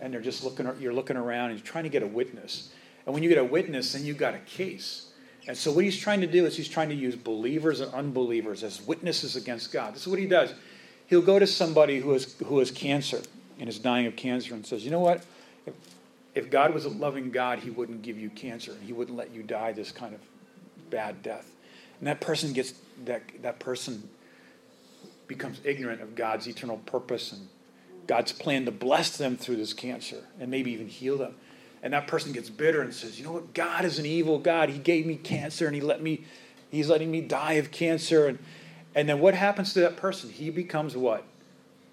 And 0.00 0.12
they're 0.12 0.20
just 0.20 0.44
looking, 0.44 0.70
you're 0.80 0.92
looking 0.92 1.16
around 1.16 1.50
and 1.50 1.58
you're 1.58 1.66
trying 1.66 1.84
to 1.84 1.90
get 1.90 2.02
a 2.02 2.06
witness. 2.06 2.72
And 3.06 3.14
when 3.14 3.22
you 3.22 3.28
get 3.28 3.38
a 3.38 3.44
witness, 3.44 3.92
then 3.92 4.04
you've 4.04 4.18
got 4.18 4.34
a 4.34 4.38
case. 4.40 5.11
And 5.48 5.56
so 5.56 5.72
what 5.72 5.84
he's 5.84 5.98
trying 5.98 6.20
to 6.20 6.26
do 6.26 6.46
is 6.46 6.56
he's 6.56 6.68
trying 6.68 6.88
to 6.90 6.94
use 6.94 7.16
believers 7.16 7.80
and 7.80 7.92
unbelievers 7.92 8.62
as 8.62 8.80
witnesses 8.82 9.34
against 9.34 9.72
God. 9.72 9.94
This 9.94 10.02
is 10.02 10.08
what 10.08 10.18
he 10.18 10.26
does 10.26 10.54
he'll 11.12 11.20
go 11.20 11.38
to 11.38 11.46
somebody 11.46 12.00
who 12.00 12.12
has, 12.12 12.34
who 12.46 12.58
has 12.58 12.70
cancer 12.70 13.20
and 13.60 13.68
is 13.68 13.78
dying 13.78 14.06
of 14.06 14.16
cancer 14.16 14.54
and 14.54 14.66
says, 14.66 14.82
You 14.82 14.90
know 14.90 15.00
what? 15.00 15.22
If, 15.66 15.74
if 16.34 16.50
God 16.50 16.72
was 16.72 16.86
a 16.86 16.88
loving 16.88 17.30
God, 17.30 17.58
he 17.58 17.68
wouldn't 17.68 18.00
give 18.00 18.18
you 18.18 18.30
cancer. 18.30 18.74
He 18.82 18.94
wouldn't 18.94 19.16
let 19.16 19.30
you 19.30 19.42
die 19.42 19.72
this 19.72 19.92
kind 19.92 20.14
of 20.14 20.20
bad 20.88 21.22
death. 21.22 21.50
And 21.98 22.08
that 22.08 22.22
person 22.22 22.54
gets 22.54 22.72
that 23.04 23.22
that 23.42 23.58
person 23.58 24.08
becomes 25.26 25.60
ignorant 25.64 26.00
of 26.00 26.14
God's 26.14 26.48
eternal 26.48 26.78
purpose 26.78 27.32
and 27.32 27.46
God's 28.06 28.32
plan 28.32 28.64
to 28.64 28.70
bless 28.70 29.16
them 29.18 29.36
through 29.36 29.56
this 29.56 29.74
cancer 29.74 30.24
and 30.40 30.50
maybe 30.50 30.72
even 30.72 30.88
heal 30.88 31.18
them. 31.18 31.34
And 31.82 31.92
that 31.92 32.06
person 32.06 32.32
gets 32.32 32.48
bitter 32.48 32.80
and 32.80 32.94
says, 32.94 33.18
"You 33.18 33.24
know 33.24 33.32
what? 33.32 33.54
God 33.54 33.84
is 33.84 33.98
an 33.98 34.06
evil 34.06 34.38
God. 34.38 34.68
He 34.68 34.78
gave 34.78 35.04
me 35.04 35.16
cancer 35.16 35.66
and 35.66 35.74
he 35.74 35.80
let 35.80 36.00
me 36.02 36.24
he's 36.70 36.88
letting 36.88 37.10
me 37.10 37.20
die 37.20 37.54
of 37.54 37.70
cancer 37.70 38.26
and 38.26 38.38
and 38.94 39.08
then 39.08 39.20
what 39.20 39.34
happens 39.34 39.72
to 39.74 39.80
that 39.80 39.96
person? 39.96 40.30
He 40.30 40.50
becomes 40.50 40.96
what? 40.96 41.24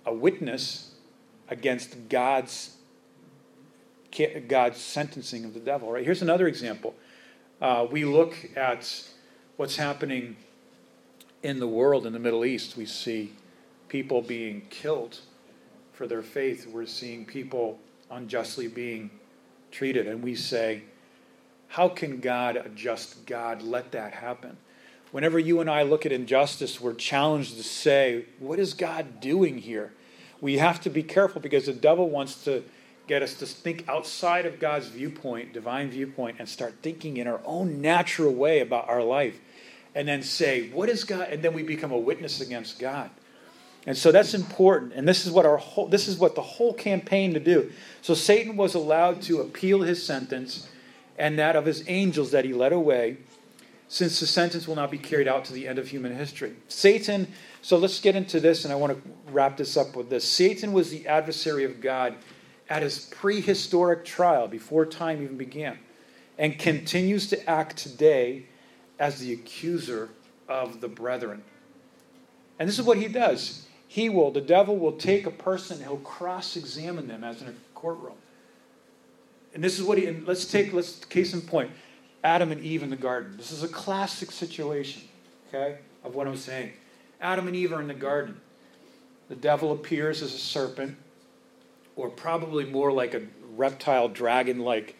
A 0.05 0.13
witness 0.13 0.91
against 1.49 2.09
God's 2.09 2.75
God's 4.47 4.79
sentencing 4.79 5.45
of 5.45 5.53
the 5.53 5.59
devil. 5.59 5.91
Right? 5.91 6.03
Here's 6.03 6.21
another 6.21 6.47
example. 6.47 6.95
Uh, 7.61 7.85
we 7.89 8.05
look 8.05 8.35
at 8.55 9.07
what's 9.57 9.75
happening 9.75 10.35
in 11.43 11.59
the 11.59 11.67
world 11.67 12.05
in 12.05 12.13
the 12.13 12.19
Middle 12.19 12.43
East. 12.43 12.75
We 12.75 12.85
see 12.85 13.33
people 13.87 14.21
being 14.21 14.61
killed 14.69 15.19
for 15.93 16.07
their 16.07 16.21
faith. 16.21 16.67
We're 16.67 16.85
seeing 16.85 17.25
people 17.25 17.79
unjustly 18.09 18.67
being 18.67 19.11
treated, 19.71 20.07
and 20.07 20.23
we 20.23 20.35
say, 20.35 20.83
"How 21.69 21.89
can 21.89 22.19
God, 22.19 22.55
a 22.55 22.69
just 22.69 23.25
God, 23.25 23.61
let 23.61 23.91
that 23.91 24.13
happen?" 24.13 24.57
Whenever 25.11 25.39
you 25.39 25.59
and 25.59 25.69
I 25.69 25.81
look 25.81 26.05
at 26.05 26.11
injustice, 26.11 26.79
we're 26.79 26.93
challenged 26.93 27.57
to 27.57 27.63
say, 27.63 28.25
what 28.37 28.59
is 28.59 28.75
God 28.75 29.19
doing 29.19 29.57
here? 29.57 29.91
We 30.39 30.59
have 30.59 30.79
to 30.81 30.89
be 30.89 31.01
careful 31.01 31.41
because 31.41 31.65
the 31.65 31.73
devil 31.73 32.09
wants 32.09 32.43
to 32.43 32.63
get 33.07 33.23
us 33.23 33.33
to 33.35 33.47
think 33.47 33.89
outside 33.89 34.45
of 34.45 34.59
God's 34.59 34.87
viewpoint, 34.87 35.51
divine 35.51 35.89
viewpoint, 35.89 36.35
and 36.37 36.47
start 36.47 36.75
thinking 36.83 37.17
in 37.17 37.27
our 37.27 37.41
own 37.43 37.81
natural 37.81 38.31
way 38.31 38.59
about 38.59 38.87
our 38.87 39.01
life. 39.01 39.39
And 39.95 40.07
then 40.07 40.21
say, 40.21 40.69
what 40.69 40.89
is 40.89 41.03
God? 41.03 41.29
And 41.31 41.41
then 41.41 41.53
we 41.53 41.63
become 41.63 41.91
a 41.91 41.97
witness 41.97 42.39
against 42.39 42.77
God. 42.77 43.09
And 43.89 43.97
so 43.97 44.11
that's 44.11 44.35
important. 44.35 44.93
And 44.93 45.07
this 45.07 45.25
is 45.25 45.31
what 45.31 45.47
our 45.47 45.57
whole, 45.57 45.87
this 45.87 46.07
is 46.07 46.19
what 46.19 46.35
the 46.35 46.43
whole 46.43 46.75
campaign 46.75 47.33
to 47.33 47.39
do. 47.39 47.71
So 48.03 48.13
Satan 48.13 48.55
was 48.55 48.75
allowed 48.75 49.23
to 49.23 49.41
appeal 49.41 49.81
his 49.81 50.05
sentence 50.05 50.69
and 51.17 51.39
that 51.39 51.55
of 51.55 51.65
his 51.65 51.83
angels 51.87 52.29
that 52.29 52.45
he 52.45 52.53
led 52.53 52.71
away, 52.71 53.17
since 53.87 54.19
the 54.19 54.27
sentence 54.27 54.67
will 54.67 54.75
not 54.75 54.91
be 54.91 54.99
carried 54.99 55.27
out 55.27 55.43
to 55.45 55.53
the 55.53 55.67
end 55.67 55.79
of 55.79 55.87
human 55.87 56.15
history. 56.15 56.53
Satan, 56.67 57.29
so 57.63 57.77
let's 57.77 57.99
get 57.99 58.15
into 58.15 58.39
this, 58.39 58.63
and 58.63 58.71
I 58.71 58.75
want 58.75 58.93
to 58.93 59.11
wrap 59.31 59.57
this 59.57 59.75
up 59.75 59.95
with 59.95 60.07
this. 60.07 60.23
Satan 60.23 60.71
was 60.71 60.91
the 60.91 61.07
adversary 61.07 61.63
of 61.63 61.81
God 61.81 62.15
at 62.69 62.83
his 62.83 63.07
prehistoric 63.07 64.05
trial 64.05 64.47
before 64.47 64.85
time 64.85 65.23
even 65.23 65.35
began, 65.35 65.79
and 66.37 66.59
continues 66.59 67.25
to 67.29 67.49
act 67.49 67.77
today 67.77 68.45
as 68.99 69.19
the 69.19 69.33
accuser 69.33 70.11
of 70.47 70.79
the 70.79 70.87
brethren. 70.87 71.41
And 72.59 72.69
this 72.69 72.77
is 72.77 72.85
what 72.85 72.99
he 72.99 73.07
does. 73.07 73.65
He 73.89 74.07
will, 74.07 74.29
the 74.29 74.39
devil 74.39 74.77
will 74.77 74.91
take 74.91 75.25
a 75.25 75.31
person, 75.31 75.79
he'll 75.79 75.97
cross 75.97 76.55
examine 76.55 77.07
them 77.07 77.23
as 77.23 77.41
in 77.41 77.47
a 77.47 77.53
courtroom. 77.73 78.17
And 79.55 79.63
this 79.63 79.79
is 79.79 79.83
what 79.83 79.97
he, 79.97 80.05
and 80.05 80.27
let's 80.27 80.45
take, 80.45 80.73
let's, 80.73 81.03
case 81.05 81.33
in 81.33 81.41
point, 81.41 81.71
Adam 82.23 82.51
and 82.51 82.61
Eve 82.61 82.83
in 82.83 82.91
the 82.91 82.95
garden. 82.95 83.35
This 83.35 83.51
is 83.51 83.63
a 83.63 83.67
classic 83.67 84.31
situation, 84.31 85.01
okay, 85.47 85.79
of 86.03 86.13
what 86.13 86.27
I'm 86.27 86.37
saying. 86.37 86.73
Adam 87.19 87.47
and 87.47 87.55
Eve 87.55 87.73
are 87.73 87.81
in 87.81 87.87
the 87.87 87.95
garden. 87.95 88.39
The 89.27 89.35
devil 89.35 89.71
appears 89.71 90.21
as 90.21 90.35
a 90.35 90.39
serpent 90.39 90.95
or 91.95 92.11
probably 92.11 92.65
more 92.65 92.91
like 92.91 93.15
a 93.15 93.23
reptile 93.55 94.07
dragon 94.07 94.59
like 94.59 94.97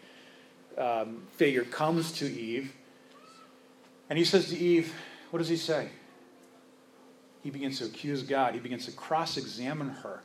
um, 0.76 1.22
figure, 1.36 1.62
comes 1.62 2.10
to 2.10 2.26
Eve. 2.26 2.74
And 4.08 4.18
he 4.18 4.24
says 4.24 4.48
to 4.48 4.58
Eve, 4.58 4.92
What 5.30 5.38
does 5.38 5.48
he 5.48 5.56
say? 5.56 5.90
He 7.42 7.50
begins 7.50 7.78
to 7.78 7.86
accuse 7.86 8.22
God. 8.22 8.54
He 8.54 8.60
begins 8.60 8.86
to 8.86 8.92
cross 8.92 9.36
examine 9.36 9.90
her. 9.90 10.22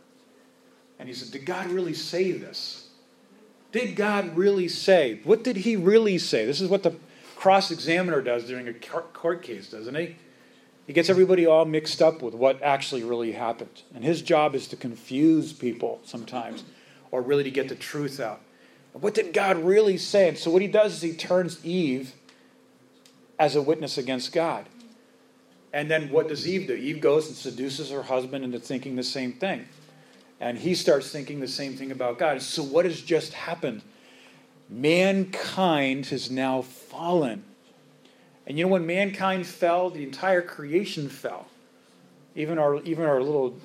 And 1.00 1.08
he 1.08 1.16
said, 1.16 1.32
Did 1.32 1.46
God 1.46 1.68
really 1.68 1.94
say 1.94 2.32
this? 2.32 2.90
Did 3.72 3.96
God 3.96 4.38
really 4.38 4.68
say? 4.68 5.20
What 5.24 5.44
did 5.44 5.58
he 5.58 5.76
really 5.76 6.18
say? 6.18 6.46
This 6.46 6.62
is 6.62 6.70
what 6.70 6.84
the 6.84 6.96
cross 7.36 7.72
examiner 7.72 8.22
does 8.22 8.46
during 8.46 8.68
a 8.68 8.74
court 8.74 9.42
case, 9.42 9.70
doesn't 9.70 9.96
he? 9.96 10.16
He 10.88 10.94
gets 10.94 11.10
everybody 11.10 11.46
all 11.46 11.66
mixed 11.66 12.02
up 12.02 12.22
with 12.22 12.34
what 12.34 12.62
actually 12.62 13.04
really 13.04 13.32
happened. 13.32 13.82
And 13.94 14.04
his 14.04 14.22
job 14.22 14.56
is 14.56 14.68
to 14.68 14.76
confuse 14.76 15.52
people 15.52 16.00
sometimes, 16.04 16.64
or 17.12 17.22
really 17.22 17.44
to 17.44 17.52
get 17.52 17.70
the 17.70 17.76
truth 17.76 18.20
out. 18.20 18.42
What 18.94 19.14
did 19.14 19.34
God 19.34 19.58
really 19.58 19.98
say? 19.98 20.30
And 20.30 20.38
so 20.38 20.52
what 20.52 20.62
he 20.62 20.68
does 20.70 20.94
is 20.94 21.02
he 21.02 21.14
turns 21.14 21.64
Eve 21.66 22.14
as 23.38 23.56
a 23.56 23.62
witness 23.62 23.98
against 23.98 24.32
God. 24.32 24.68
And 25.76 25.92
then 25.92 26.10
what 26.10 26.30
does 26.30 26.48
Eve 26.48 26.68
do? 26.68 26.74
Eve 26.74 27.02
goes 27.02 27.28
and 27.28 27.36
seduces 27.36 27.92
her 27.92 28.02
husband 28.02 28.46
into 28.46 28.60
thinking 28.60 28.96
the 28.96 29.04
same 29.04 29.34
thing. 29.34 29.68
And 30.40 30.58
he 30.58 30.74
starts 30.74 31.12
thinking 31.12 31.42
the 31.42 31.50
same 31.50 31.76
thing 31.76 31.92
about 31.92 32.18
God. 32.18 32.42
So 32.42 32.64
what 32.64 32.86
has 32.86 33.02
just 33.02 33.34
happened? 33.34 33.82
Mankind 34.70 36.06
has 36.06 36.32
now 36.32 36.62
fallen. 36.62 37.44
And 38.48 38.58
you 38.58 38.64
know, 38.64 38.72
when 38.72 38.86
mankind 38.86 39.46
fell, 39.46 39.90
the 39.90 40.02
entire 40.02 40.42
creation 40.42 41.10
fell. 41.10 41.48
Even 42.36 42.58
our, 42.58 42.82
even 42.84 43.04
our 43.04 43.22
little 43.22 43.58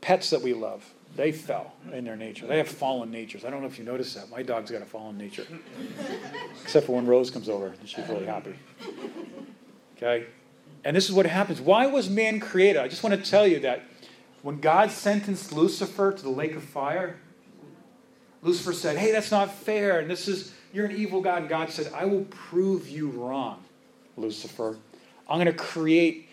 pets 0.00 0.30
that 0.30 0.42
we 0.42 0.54
love, 0.54 0.92
they 1.14 1.30
fell 1.30 1.74
in 1.92 2.04
their 2.04 2.16
nature. 2.16 2.48
They 2.48 2.58
have 2.58 2.66
fallen 2.66 3.12
natures. 3.12 3.44
I 3.44 3.50
don't 3.50 3.60
know 3.60 3.68
if 3.68 3.78
you 3.78 3.84
noticed 3.84 4.16
that. 4.16 4.28
My 4.30 4.42
dog's 4.42 4.72
got 4.72 4.82
a 4.82 4.86
fallen 4.86 5.16
nature. 5.16 5.46
Except 6.64 6.86
for 6.86 6.96
when 6.96 7.06
Rose 7.06 7.30
comes 7.30 7.48
over, 7.48 7.72
she's 7.84 8.08
really 8.08 8.26
happy. 8.26 8.56
Okay? 9.96 10.26
And 10.84 10.96
this 10.96 11.08
is 11.08 11.12
what 11.12 11.26
happens. 11.26 11.60
Why 11.60 11.86
was 11.86 12.10
man 12.10 12.40
created? 12.40 12.80
I 12.80 12.88
just 12.88 13.02
want 13.02 13.22
to 13.22 13.30
tell 13.30 13.46
you 13.46 13.60
that 13.60 13.82
when 14.42 14.60
God 14.60 14.90
sentenced 14.90 15.52
Lucifer 15.52 16.12
to 16.12 16.22
the 16.22 16.30
lake 16.30 16.56
of 16.56 16.64
fire, 16.64 17.18
Lucifer 18.42 18.72
said, 18.72 18.96
Hey, 18.96 19.12
that's 19.12 19.30
not 19.30 19.54
fair. 19.54 20.00
And 20.00 20.10
this 20.10 20.26
is, 20.26 20.52
you're 20.72 20.86
an 20.86 20.96
evil 20.96 21.20
God. 21.20 21.42
And 21.42 21.48
God 21.48 21.70
said, 21.70 21.92
I 21.94 22.04
will 22.04 22.24
prove 22.24 22.88
you 22.88 23.10
wrong. 23.10 23.62
Lucifer. 24.16 24.76
I'm 25.28 25.38
going 25.38 25.46
to 25.46 25.52
create 25.52 26.28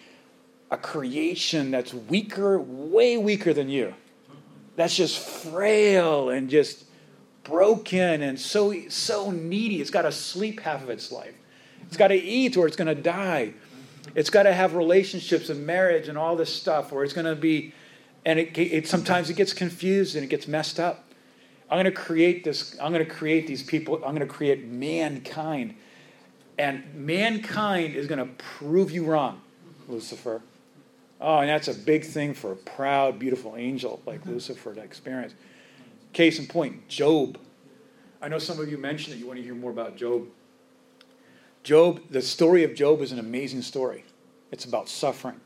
a 0.72 0.78
creation 0.78 1.72
that's 1.72 1.94
weaker, 1.94 2.60
way 2.60 3.18
weaker 3.18 3.54
than 3.54 3.70
you. 3.70 3.94
That's 4.76 4.96
just 4.96 5.20
frail 5.20 6.30
and 6.30 6.50
just 6.50 6.86
broken 7.44 8.22
and 8.22 8.40
so 8.40 8.74
so 8.90 9.32
needy. 9.32 9.82
It's 9.82 9.90
got 9.90 10.04
to 10.04 10.12
sleep 10.12 10.62
half 10.62 10.84
of 10.84 10.90
its 10.90 11.12
life. 11.12 11.36
It's 11.82 11.98
got 11.98 12.10
to 12.10 12.16
eat 12.16 12.56
or 12.56 12.68
it's 12.68 12.76
going 12.76 12.94
to 12.94 13.02
die. 13.02 13.54
It's 14.16 14.30
got 14.30 14.44
to 14.44 14.54
have 14.54 14.76
relationships 14.76 15.50
and 15.50 15.66
marriage 15.66 16.08
and 16.08 16.18
all 16.18 16.36
this 16.36 16.54
stuff, 16.54 16.92
or 16.92 17.04
it's 17.04 17.14
going 17.14 17.26
to 17.26 17.36
be, 17.36 17.74
and 18.26 18.40
it, 18.40 18.58
it 18.58 18.88
sometimes 18.88 19.30
it 19.30 19.36
gets 19.36 19.54
confused 19.54 20.16
and 20.16 20.24
it 20.24 20.28
gets 20.28 20.48
messed 20.48 20.80
up. 20.80 21.06
I'm 21.70 21.76
going 21.76 21.86
to 21.86 21.92
create 21.92 22.44
this. 22.44 22.76
I'm 22.82 22.92
going 22.92 23.06
to 23.06 23.12
create 23.12 23.46
these 23.46 23.62
people. 23.62 23.96
I'm 23.96 24.16
going 24.16 24.20
to 24.20 24.26
create 24.26 24.66
mankind 24.66 25.76
and 26.60 26.94
mankind 26.94 27.96
is 27.96 28.06
going 28.06 28.20
to 28.20 28.32
prove 28.36 28.92
you 28.92 29.06
wrong, 29.06 29.42
Lucifer. 29.88 30.42
Oh, 31.22 31.40
and 31.40 31.50
that's 31.50 31.70
a 31.70 31.74
big 31.74 32.04
thing 32.04 32.34
for 32.34 32.52
a 32.52 32.56
proud, 32.56 33.18
beautiful 33.18 33.56
angel 33.56 34.02
like 34.06 34.20
mm-hmm. 34.22 34.34
Lucifer 34.34 34.76
to 34.76 34.82
experience. 34.82 35.34
Case 36.12 36.38
in 36.38 36.48
point, 36.48 36.88
Job. 36.90 37.40
I 38.22 38.28
know 38.28 38.40
some 38.40 38.60
of 38.60 38.70
you 38.70 38.78
mentioned 38.78 39.14
that 39.16 39.20
you 39.20 39.26
want 39.26 39.38
to 39.38 39.44
hear 39.44 39.56
more 39.56 39.72
about 39.72 39.96
Job. 39.96 40.28
Job, 41.70 42.02
the 42.10 42.24
story 42.24 42.64
of 42.64 42.74
Job 42.74 43.00
is 43.04 43.12
an 43.12 43.20
amazing 43.20 43.62
story. 43.62 44.04
It's 44.52 44.66
about 44.66 44.90
suffering. 44.90 45.40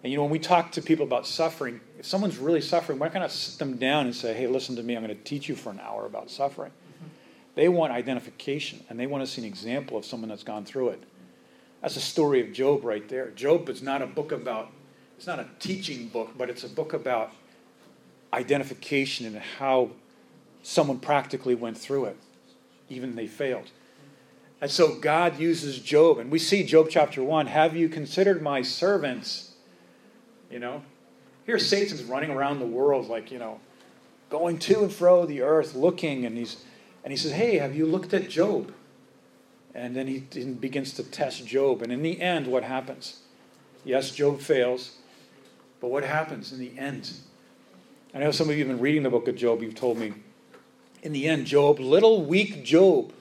And 0.00 0.12
you 0.12 0.16
know, 0.16 0.22
when 0.22 0.30
we 0.30 0.38
talk 0.38 0.70
to 0.70 0.80
people 0.80 1.04
about 1.04 1.26
suffering, 1.26 1.80
if 1.98 2.06
someone's 2.06 2.38
really 2.38 2.60
suffering, 2.60 3.00
we're 3.00 3.06
not 3.06 3.12
going 3.12 3.28
to 3.28 3.34
sit 3.34 3.58
them 3.58 3.78
down 3.78 4.06
and 4.06 4.14
say, 4.14 4.32
hey, 4.32 4.46
listen 4.46 4.76
to 4.76 4.82
me, 4.84 4.94
I'm 4.94 5.04
going 5.04 5.12
to 5.12 5.24
teach 5.24 5.48
you 5.48 5.56
for 5.56 5.70
an 5.70 5.80
hour 5.80 6.06
about 6.06 6.30
suffering. 6.30 6.70
Mm-hmm. 6.70 7.08
They 7.56 7.68
want 7.68 7.92
identification 7.92 8.84
and 8.88 9.00
they 9.00 9.08
want 9.08 9.26
to 9.26 9.26
see 9.26 9.42
an 9.42 9.48
example 9.48 9.96
of 9.96 10.04
someone 10.04 10.28
that's 10.28 10.44
gone 10.44 10.64
through 10.64 10.90
it. 10.90 11.02
That's 11.80 11.96
a 11.96 12.00
story 12.00 12.40
of 12.40 12.52
Job 12.52 12.84
right 12.84 13.08
there. 13.08 13.30
Job 13.30 13.68
is 13.70 13.82
not 13.82 14.02
a 14.02 14.06
book 14.06 14.30
about, 14.30 14.70
it's 15.16 15.26
not 15.26 15.40
a 15.40 15.48
teaching 15.58 16.10
book, 16.10 16.30
but 16.38 16.48
it's 16.48 16.62
a 16.62 16.68
book 16.68 16.92
about 16.92 17.32
identification 18.32 19.26
and 19.26 19.36
how 19.58 19.90
someone 20.62 21.00
practically 21.00 21.56
went 21.56 21.76
through 21.76 22.04
it, 22.04 22.16
even 22.88 23.16
they 23.16 23.26
failed. 23.26 23.68
And 24.62 24.70
so 24.70 24.94
God 24.94 25.40
uses 25.40 25.80
Job, 25.80 26.18
and 26.18 26.30
we 26.30 26.38
see 26.38 26.62
Job 26.62 26.86
chapter 26.88 27.20
1 27.20 27.48
Have 27.48 27.76
you 27.76 27.88
considered 27.88 28.40
my 28.40 28.62
servants? 28.62 29.54
You 30.48 30.60
know, 30.60 30.82
here 31.44 31.58
Satan's 31.58 32.04
running 32.04 32.30
around 32.30 32.60
the 32.60 32.66
world 32.66 33.08
like, 33.08 33.32
you 33.32 33.40
know, 33.40 33.58
going 34.30 34.58
to 34.60 34.82
and 34.82 34.92
fro 34.92 35.26
the 35.26 35.42
earth, 35.42 35.74
looking, 35.74 36.24
and 36.24 36.38
he's 36.38 36.62
and 37.02 37.10
he 37.10 37.16
says, 37.16 37.32
Hey, 37.32 37.58
have 37.58 37.74
you 37.74 37.86
looked 37.86 38.14
at 38.14 38.28
Job? 38.28 38.72
And 39.74 39.96
then 39.96 40.06
he 40.06 40.20
begins 40.20 40.94
to 40.94 41.02
test 41.02 41.44
Job. 41.44 41.82
And 41.82 41.90
in 41.90 42.02
the 42.02 42.20
end, 42.20 42.46
what 42.46 42.62
happens? 42.62 43.22
Yes, 43.84 44.12
Job 44.12 44.38
fails. 44.40 44.92
But 45.80 45.90
what 45.90 46.04
happens 46.04 46.52
in 46.52 46.60
the 46.60 46.78
end? 46.78 47.10
I 48.14 48.20
know 48.20 48.30
some 48.30 48.48
of 48.48 48.56
you 48.56 48.64
have 48.64 48.76
been 48.76 48.82
reading 48.82 49.02
the 49.02 49.10
book 49.10 49.26
of 49.26 49.34
Job. 49.34 49.60
You've 49.60 49.74
told 49.74 49.98
me. 49.98 50.12
In 51.02 51.12
the 51.12 51.26
end, 51.26 51.46
Job, 51.46 51.80
little 51.80 52.24
weak 52.24 52.62
Job, 52.62 53.12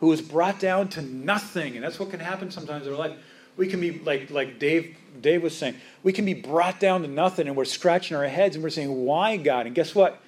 who 0.00 0.08
was 0.08 0.20
brought 0.20 0.60
down 0.60 0.88
to 0.90 1.02
nothing. 1.02 1.74
And 1.74 1.84
that's 1.84 1.98
what 1.98 2.10
can 2.10 2.20
happen 2.20 2.50
sometimes 2.50 2.86
in 2.86 2.92
our 2.92 2.98
life. 2.98 3.16
We 3.56 3.66
can 3.66 3.80
be 3.80 3.98
like, 4.00 4.30
like 4.30 4.58
Dave, 4.58 4.96
Dave 5.20 5.42
was 5.42 5.56
saying, 5.56 5.76
we 6.02 6.12
can 6.12 6.24
be 6.24 6.34
brought 6.34 6.78
down 6.78 7.02
to 7.02 7.08
nothing 7.08 7.48
and 7.48 7.56
we're 7.56 7.64
scratching 7.64 8.16
our 8.16 8.26
heads 8.26 8.54
and 8.56 8.62
we're 8.62 8.70
saying, 8.70 9.04
Why, 9.04 9.36
God? 9.38 9.66
And 9.66 9.74
guess 9.74 9.94
what? 9.94 10.20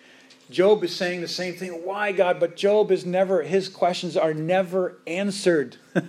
Job 0.50 0.82
is 0.82 0.96
saying 0.96 1.20
the 1.20 1.28
same 1.28 1.54
thing. 1.54 1.84
Why, 1.84 2.12
God? 2.12 2.40
But 2.40 2.56
Job 2.56 2.90
is 2.90 3.04
never, 3.04 3.42
his 3.42 3.68
questions 3.68 4.16
are 4.16 4.32
never 4.32 4.96
answered. 5.06 5.76
Do 5.94 6.02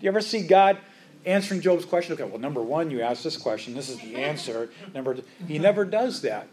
you 0.00 0.08
ever 0.08 0.20
see 0.20 0.42
God 0.42 0.76
answering 1.24 1.62
Job's 1.62 1.86
question? 1.86 2.12
Okay, 2.12 2.24
well, 2.24 2.38
number 2.38 2.62
one, 2.62 2.90
you 2.90 3.00
ask 3.00 3.22
this 3.22 3.38
question. 3.38 3.74
This 3.74 3.88
is 3.88 3.98
the 4.00 4.16
answer. 4.16 4.68
Number 4.94 5.14
two, 5.14 5.24
he 5.46 5.58
never 5.58 5.86
does 5.86 6.20
that. 6.22 6.46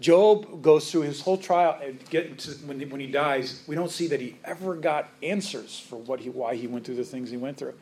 Job 0.00 0.62
goes 0.62 0.90
through 0.90 1.02
his 1.02 1.20
whole 1.20 1.36
trial 1.36 1.78
and 1.82 1.98
to, 2.10 2.50
when, 2.66 2.80
when 2.88 3.00
he 3.00 3.08
dies, 3.08 3.64
we 3.66 3.74
don't 3.74 3.90
see 3.90 4.06
that 4.08 4.20
he 4.20 4.36
ever 4.44 4.76
got 4.76 5.08
answers 5.22 5.80
for 5.80 5.96
what 5.96 6.20
he, 6.20 6.30
why 6.30 6.54
he 6.54 6.66
went 6.66 6.84
through 6.84 6.94
the 6.94 7.04
things 7.04 7.30
he 7.30 7.36
went 7.36 7.56
through. 7.56 7.74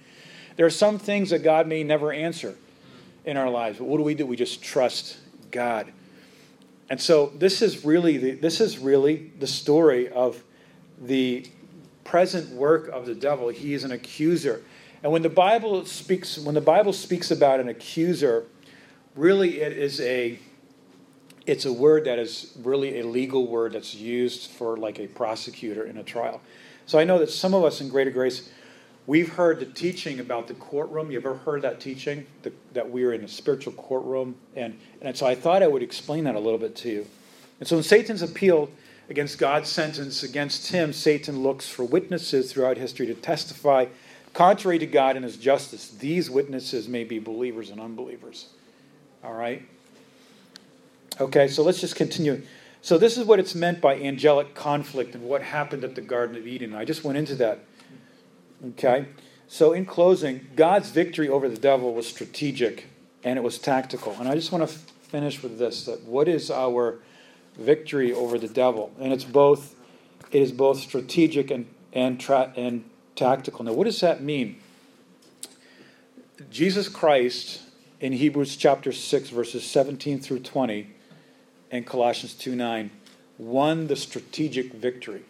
There 0.57 0.65
are 0.65 0.71
some 0.71 0.99
things 0.99 1.31
that 1.31 1.43
God 1.43 1.67
may 1.67 1.83
never 1.85 2.13
answer 2.13 2.55
in 3.27 3.37
our 3.37 3.51
lives, 3.51 3.79
but 3.79 3.85
what 3.85 3.99
do 3.99 4.03
we 4.03 4.15
do? 4.15 4.25
We 4.25 4.37
just 4.37 4.63
trust 4.63 5.19
God. 5.51 5.93
And 6.89 7.01
so 7.01 7.33
this 7.37 7.61
is 7.61 7.85
really 7.85 8.17
the, 8.17 8.31
this 8.33 8.61
is 8.61 8.79
really 8.79 9.33
the 9.39 9.47
story 9.47 10.09
of 10.09 10.43
the 10.99 11.47
present 12.05 12.51
work 12.51 12.89
of 12.89 13.05
the 13.05 13.15
devil. 13.15 13.49
He 13.49 13.75
is 13.75 13.85
an 13.85 13.93
accuser. 13.93 14.63
And 15.03 15.13
when 15.13 15.23
the 15.23 15.29
Bible 15.29 15.85
speaks 15.85 16.39
when 16.39 16.55
the 16.55 16.61
Bible 16.61 16.93
speaks 16.93 17.31
about 17.31 17.61
an 17.61 17.69
accuser, 17.69 18.47
really 19.15 19.61
it 19.61 19.73
is 19.73 20.01
a 20.01 20.39
it's 21.47 21.65
a 21.65 21.73
word 21.73 22.05
that 22.05 22.19
is 22.19 22.53
really 22.63 23.01
a 23.01 23.07
legal 23.07 23.47
word 23.47 23.73
that's 23.73 23.95
used 23.95 24.51
for 24.51 24.77
like 24.77 24.99
a 24.99 25.07
prosecutor 25.07 25.87
in 25.87 25.97
a 25.97 26.03
trial. 26.03 26.41
So 26.87 26.99
I 26.99 27.05
know 27.05 27.19
that 27.21 27.31
some 27.31 27.55
of 27.55 27.65
us 27.65 27.81
in 27.81 27.89
Greater 27.89 28.11
Grace, 28.11 28.51
we've 29.07 29.29
heard 29.29 29.61
the 29.61 29.67
teaching 29.67 30.21
about 30.21 30.49
the 30.49 30.55
courtroom. 30.55 31.11
You 31.11 31.19
ever 31.19 31.37
heard 31.37 31.63
that 31.63 31.81
teaching? 31.81 32.27
The, 32.43 32.53
that 32.75 32.91
we 32.91 33.05
are 33.05 33.13
in 33.13 33.23
a 33.23 33.29
spiritual 33.29 33.73
courtroom? 33.75 34.37
And, 34.57 34.79
and 35.01 35.17
so 35.17 35.27
I 35.27 35.35
thought 35.35 35.63
I 35.63 35.69
would 35.69 35.83
explain 35.83 36.25
that 36.25 36.35
a 36.35 36.41
little 36.41 36.59
bit 36.59 36.75
to 36.77 36.89
you. 36.89 37.07
And 37.61 37.69
so 37.69 37.77
in 37.77 37.83
Satan's 37.83 38.23
appeal 38.23 38.69
against 39.09 39.39
God's 39.39 39.69
sentence 39.69 40.23
against 40.25 40.71
him, 40.71 40.93
Satan 40.93 41.43
looks 41.43 41.69
for 41.69 41.85
witnesses 41.85 42.53
throughout 42.53 42.77
history 42.77 43.07
to 43.07 43.15
testify 43.15 43.87
contrary 44.33 44.79
to 44.79 44.87
God 44.87 45.17
and 45.17 45.25
his 45.25 45.37
justice. 45.37 45.89
These 45.89 46.29
witnesses 46.29 46.89
may 46.89 47.05
be 47.05 47.19
believers 47.19 47.71
and 47.71 47.81
unbelievers. 47.81 48.49
All 49.25 49.33
right? 49.33 49.67
Okay, 51.19 51.49
so 51.49 51.63
let's 51.63 51.81
just 51.81 51.97
continue. 51.97 52.43
So, 52.83 52.99
this 52.99 53.17
is 53.17 53.25
what 53.25 53.39
it's 53.39 53.55
meant 53.55 53.81
by 53.81 53.97
angelic 53.99 54.55
conflict 54.55 55.15
and 55.15 55.25
what 55.25 55.43
happened 55.43 55.83
at 55.83 55.95
the 55.95 56.03
Garden 56.03 56.37
of 56.37 56.47
Eden. 56.47 56.75
I 56.75 56.85
just 56.85 57.05
went 57.05 57.17
into 57.17 57.35
that. 57.37 57.61
Okay? 58.69 59.07
So, 59.49 59.73
in 59.73 59.87
closing, 59.87 60.47
God's 60.57 60.91
victory 60.91 61.29
over 61.29 61.49
the 61.49 61.57
devil 61.57 61.95
was 61.95 62.07
strategic 62.07 62.87
and 63.25 63.39
it 63.39 63.43
was 63.43 63.59
tactical. 63.59 64.15
And 64.21 64.29
I 64.29 64.35
just 64.35 64.53
want 64.53 64.69
to 64.69 64.73
f- 64.73 64.83
finish 65.03 65.43
with 65.43 65.59
this 65.59 65.87
that 65.87 66.03
what 66.03 66.29
is 66.29 66.51
our 66.51 66.99
victory 67.57 68.13
over 68.13 68.39
the 68.39 68.49
devil? 68.49 68.93
And 69.01 69.13
it's 69.13 69.25
both 69.25 69.75
it 70.31 70.43
is 70.43 70.53
both 70.53 70.79
strategic 70.79 71.51
and 71.51 71.67
and 71.93 72.21
tra- 72.21 72.53
and 72.57 72.85
tactical. 73.15 73.65
Now, 73.65 73.73
what 73.73 73.85
does 73.85 74.01
that 74.01 74.23
mean? 74.23 74.61
Jesus 76.51 76.89
Christ 76.91 77.63
in 78.01 78.13
Hebrews 78.13 78.57
chapter 78.57 78.93
6 78.93 79.31
verses 79.31 79.65
17 79.65 80.21
through 80.21 80.41
20 80.41 80.93
and 81.71 81.87
Colossians 81.87 82.35
2 82.35 82.55
9 82.55 82.91
won 83.39 83.87
the 83.87 83.97
strategic 83.97 84.73
victory. 84.73 85.23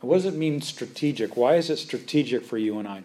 What 0.00 0.16
does 0.16 0.24
it 0.24 0.34
mean 0.34 0.60
strategic? 0.60 1.36
Why 1.36 1.56
is 1.56 1.68
it 1.68 1.76
strategic 1.76 2.44
for 2.44 2.56
you 2.56 2.78
and 2.78 2.88
I? 2.88 3.02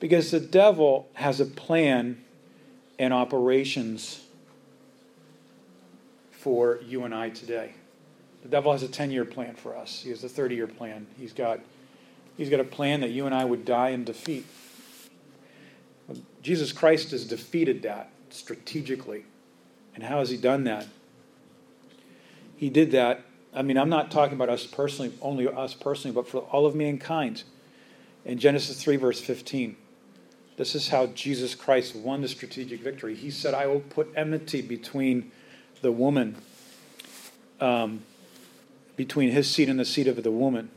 Because 0.00 0.30
the 0.30 0.40
devil 0.40 1.08
has 1.14 1.40
a 1.40 1.46
plan 1.46 2.24
and 2.98 3.12
operations 3.12 4.24
for 6.30 6.80
you 6.86 7.04
and 7.04 7.14
I 7.14 7.30
today. 7.30 7.74
The 8.42 8.48
devil 8.48 8.72
has 8.72 8.82
a 8.82 8.88
10 8.88 9.10
year 9.10 9.24
plan 9.24 9.54
for 9.54 9.76
us, 9.76 10.02
he 10.02 10.10
has 10.10 10.24
a 10.24 10.28
30 10.28 10.54
year 10.54 10.66
plan. 10.66 11.06
He's 11.18 11.32
got, 11.32 11.60
he's 12.36 12.48
got 12.48 12.60
a 12.60 12.64
plan 12.64 13.00
that 13.00 13.10
you 13.10 13.26
and 13.26 13.34
I 13.34 13.44
would 13.44 13.64
die 13.64 13.90
in 13.90 14.04
defeat. 14.04 14.46
Jesus 16.42 16.72
Christ 16.72 17.10
has 17.10 17.26
defeated 17.26 17.82
that 17.82 18.10
strategically. 18.30 19.24
And 19.94 20.04
how 20.04 20.20
has 20.20 20.30
he 20.30 20.36
done 20.36 20.64
that? 20.64 20.86
He 22.58 22.70
did 22.70 22.90
that. 22.90 23.22
I 23.54 23.62
mean, 23.62 23.78
I'm 23.78 23.88
not 23.88 24.10
talking 24.10 24.34
about 24.34 24.48
us 24.48 24.66
personally, 24.66 25.12
only 25.22 25.48
us 25.48 25.74
personally, 25.74 26.14
but 26.14 26.28
for 26.28 26.38
all 26.38 26.66
of 26.66 26.74
mankind. 26.74 27.44
In 28.24 28.38
Genesis 28.38 28.82
3, 28.82 28.96
verse 28.96 29.20
15, 29.20 29.76
this 30.56 30.74
is 30.74 30.88
how 30.88 31.06
Jesus 31.06 31.54
Christ 31.54 31.94
won 31.94 32.20
the 32.20 32.28
strategic 32.28 32.80
victory. 32.80 33.14
He 33.14 33.30
said, 33.30 33.54
I 33.54 33.66
will 33.68 33.80
put 33.80 34.12
enmity 34.16 34.60
between 34.60 35.30
the 35.82 35.92
woman, 35.92 36.36
um, 37.60 38.02
between 38.96 39.30
his 39.30 39.48
seed 39.48 39.68
and 39.68 39.78
the 39.78 39.84
seed 39.84 40.08
of 40.08 40.20
the 40.20 40.32
woman. 40.32 40.68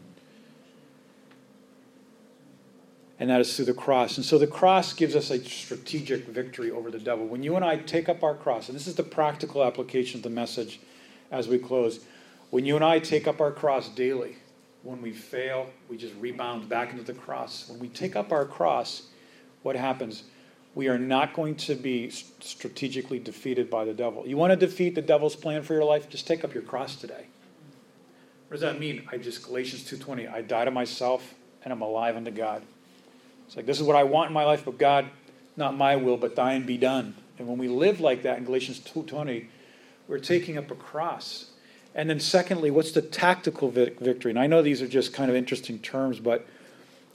And 3.20 3.32
that 3.32 3.42
is 3.42 3.56
through 3.56 3.66
the 3.66 3.74
cross. 3.74 4.18
And 4.18 4.26
so 4.26 4.38
the 4.38 4.48
cross 4.48 4.94
gives 4.94 5.16
us 5.16 5.32
a 5.32 5.44
strategic 5.44 6.28
victory 6.28 6.70
over 6.70 6.92
the 6.92 7.00
devil. 7.00 7.26
When 7.26 7.42
you 7.42 7.56
and 7.56 7.66
I 7.66 7.78
take 7.78 8.08
up 8.08 8.24
our 8.24 8.36
cross, 8.36 8.70
and 8.70 8.76
this 8.76 8.86
is 8.86 8.96
the 8.96 9.04
practical 9.04 9.64
application 9.64 10.20
of 10.20 10.24
the 10.24 10.30
message 10.30 10.80
as 11.32 11.48
we 11.48 11.58
close. 11.58 12.02
When 12.50 12.66
you 12.66 12.76
and 12.76 12.86
I 12.86 13.00
take 13.00 13.28
up 13.28 13.40
our 13.42 13.52
cross 13.52 13.90
daily, 13.90 14.36
when 14.84 15.02
we 15.02 15.12
fail, 15.12 15.70
we 15.90 15.98
just 15.98 16.14
rebound 16.20 16.68
back 16.68 16.92
into 16.92 17.04
the 17.04 17.14
cross. 17.14 17.70
When 17.70 17.80
we 17.80 17.88
take 17.88 18.16
up 18.16 18.32
our 18.32 18.46
cross, 18.46 19.04
what 19.64 19.76
happens? 19.76 20.24
We 20.74 20.88
are 20.88 20.98
not 20.98 21.34
going 21.34 21.56
to 21.56 21.76
be 21.76 22.10
strategically 22.10 23.20
defeated 23.20 23.70
by 23.70 23.86
the 23.86 23.94
devil. 23.94 24.28
You 24.28 24.38
want 24.38 24.52
to 24.52 24.58
defeat 24.58 24.96
the 24.96 25.02
devil's 25.02 25.36
plan 25.36 25.64
for 25.64 25.74
your 25.74 25.84
life? 25.84 26.10
Just 26.10 26.28
take 26.28 26.44
up 26.44 26.54
your 26.54 26.64
cross 26.64 26.96
today. 26.96 27.28
What 28.48 28.60
does 28.60 28.62
that 28.62 28.80
mean? 28.80 29.08
I 29.12 29.18
just 29.18 29.44
Galatians 29.46 29.90
2:20, 29.90 30.32
I 30.32 30.42
die 30.42 30.66
to 30.66 30.72
myself 30.72 31.36
and 31.64 31.72
I'm 31.72 31.82
alive 31.82 32.18
unto 32.18 32.32
God. 32.32 32.64
It's 33.46 33.56
like 33.56 33.66
this 33.66 33.80
is 33.80 33.84
what 33.86 33.96
I 33.96 34.04
want 34.04 34.30
in 34.30 34.34
my 34.34 34.44
life, 34.44 34.66
but 34.66 34.78
God, 34.78 35.10
not 35.56 35.78
my 35.78 35.96
will, 35.96 36.18
but 36.18 36.36
thine 36.36 36.66
be 36.66 36.78
done. 36.78 37.16
And 37.38 37.48
when 37.48 37.58
we 37.58 37.68
live 37.68 38.00
like 38.00 38.24
that 38.24 38.38
in 38.38 38.46
Galatians 38.46 38.80
2:20, 38.80 39.48
we're 40.12 40.20
taking 40.20 40.58
up 40.58 40.70
a 40.70 40.76
cross. 40.76 41.46
And 41.96 42.10
then, 42.10 42.20
secondly, 42.20 42.70
what's 42.70 42.92
the 42.92 43.02
tactical 43.02 43.72
victory? 43.72 44.30
And 44.30 44.38
I 44.38 44.46
know 44.46 44.62
these 44.62 44.82
are 44.82 44.88
just 44.88 45.14
kind 45.14 45.30
of 45.30 45.38
interesting 45.38 45.80
terms, 45.80 46.20
but 46.20 46.46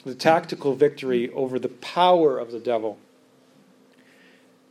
the 0.05 0.15
tactical 0.15 0.75
victory 0.75 1.31
over 1.31 1.59
the 1.59 1.69
power 1.69 2.39
of 2.39 2.53
the 2.53 2.59
devil 2.59 2.99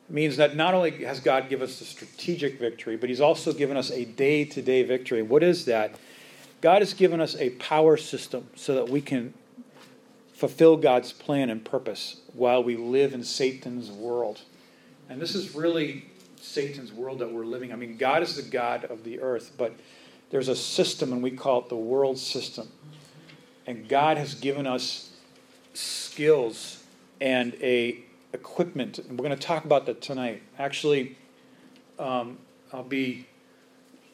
means 0.09 0.37
that 0.37 0.55
not 0.55 0.73
only 0.73 1.03
has 1.03 1.19
God 1.19 1.49
given 1.49 1.67
us 1.67 1.79
the 1.79 1.85
strategic 1.85 2.59
victory, 2.59 2.97
but 2.97 3.09
He's 3.09 3.21
also 3.21 3.53
given 3.53 3.77
us 3.77 3.91
a 3.91 4.05
day 4.05 4.43
to 4.43 4.61
day 4.61 4.81
victory. 4.81 5.21
What 5.21 5.43
is 5.43 5.65
that? 5.65 5.95
God 6.61 6.81
has 6.81 6.95
given 6.95 7.21
us 7.21 7.35
a 7.35 7.51
power 7.51 7.95
system 7.95 8.47
so 8.55 8.73
that 8.73 8.89
we 8.89 9.01
can 9.01 9.35
fulfill 10.33 10.77
God's 10.77 11.13
plan 11.13 11.51
and 11.51 11.63
purpose 11.63 12.21
while 12.33 12.63
we 12.63 12.75
live 12.75 13.13
in 13.13 13.23
Satan's 13.23 13.91
world. 13.91 14.41
And 15.09 15.21
this 15.21 15.35
is 15.35 15.53
really 15.53 16.05
Satan's 16.45 16.93
world 16.93 17.19
that 17.19 17.31
we're 17.31 17.45
living. 17.45 17.73
I 17.73 17.75
mean, 17.75 17.97
God 17.97 18.23
is 18.23 18.35
the 18.35 18.41
God 18.41 18.85
of 18.85 19.03
the 19.03 19.19
earth, 19.19 19.51
but 19.57 19.73
there's 20.29 20.47
a 20.47 20.55
system, 20.55 21.11
and 21.11 21.21
we 21.21 21.31
call 21.31 21.61
it 21.61 21.69
the 21.69 21.75
world 21.75 22.17
system. 22.17 22.69
And 23.67 23.89
God 23.89 24.17
has 24.17 24.35
given 24.35 24.67
us 24.67 25.11
skills 25.73 26.83
and 27.19 27.53
a 27.61 27.99
equipment. 28.33 28.99
And 28.99 29.17
we're 29.17 29.25
going 29.25 29.37
to 29.37 29.47
talk 29.47 29.65
about 29.65 29.85
that 29.87 30.01
tonight. 30.01 30.43
Actually, 30.59 31.17
um, 31.97 32.37
I'll 32.71 32.83
be 32.83 33.27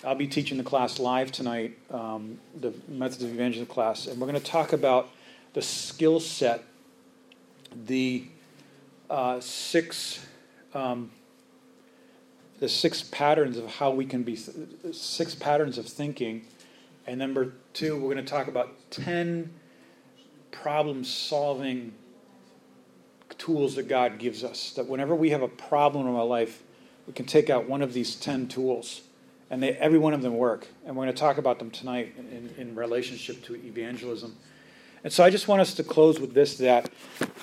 I'll 0.03 0.15
be 0.15 0.27
teaching 0.27 0.57
the 0.57 0.63
class 0.63 0.99
live 0.99 1.31
tonight, 1.31 1.77
um, 1.91 2.39
the 2.59 2.73
Methods 2.87 3.21
of 3.21 3.29
Evangelism 3.29 3.67
class, 3.67 4.07
and 4.07 4.19
we're 4.19 4.27
going 4.27 4.39
to 4.39 4.45
talk 4.45 4.73
about 4.73 5.09
the 5.53 5.61
skill 5.61 6.19
set, 6.19 6.63
the 7.85 8.25
uh, 9.11 9.39
six 9.39 10.25
um, 10.73 11.11
the 12.61 12.69
six 12.69 13.01
patterns 13.01 13.57
of 13.57 13.65
how 13.65 13.89
we 13.89 14.05
can 14.05 14.21
be 14.21 14.37
six 14.93 15.33
patterns 15.33 15.79
of 15.79 15.87
thinking. 15.87 16.45
And 17.07 17.17
number 17.19 17.53
two 17.73 17.95
we're 17.95 18.13
going 18.13 18.23
to 18.23 18.31
talk 18.31 18.47
about 18.47 18.69
10 18.91 19.51
problem 20.51 21.03
solving 21.03 21.93
tools 23.37 23.75
that 23.75 23.87
god 23.87 24.19
gives 24.19 24.43
us 24.43 24.73
that 24.73 24.85
whenever 24.85 25.15
we 25.15 25.31
have 25.31 25.41
a 25.41 25.47
problem 25.47 26.05
in 26.05 26.13
our 26.13 26.25
life 26.25 26.61
we 27.07 27.13
can 27.13 27.25
take 27.25 27.49
out 27.49 27.67
one 27.67 27.81
of 27.81 27.93
these 27.93 28.15
10 28.15 28.47
tools 28.47 29.01
and 29.49 29.63
they, 29.63 29.71
every 29.77 29.97
one 29.97 30.13
of 30.13 30.21
them 30.21 30.37
work. 30.37 30.67
And 30.85 30.95
we're 30.95 31.05
going 31.05 31.15
to 31.15 31.19
talk 31.19 31.37
about 31.37 31.59
them 31.59 31.71
tonight 31.71 32.13
in, 32.17 32.53
in 32.57 32.75
relationship 32.75 33.43
to 33.45 33.55
evangelism. 33.55 34.35
And 35.03 35.11
so 35.11 35.23
i 35.23 35.31
just 35.31 35.47
want 35.47 35.61
us 35.61 35.73
to 35.73 35.83
close 35.83 36.19
with 36.19 36.35
this 36.35 36.57
that 36.57 36.91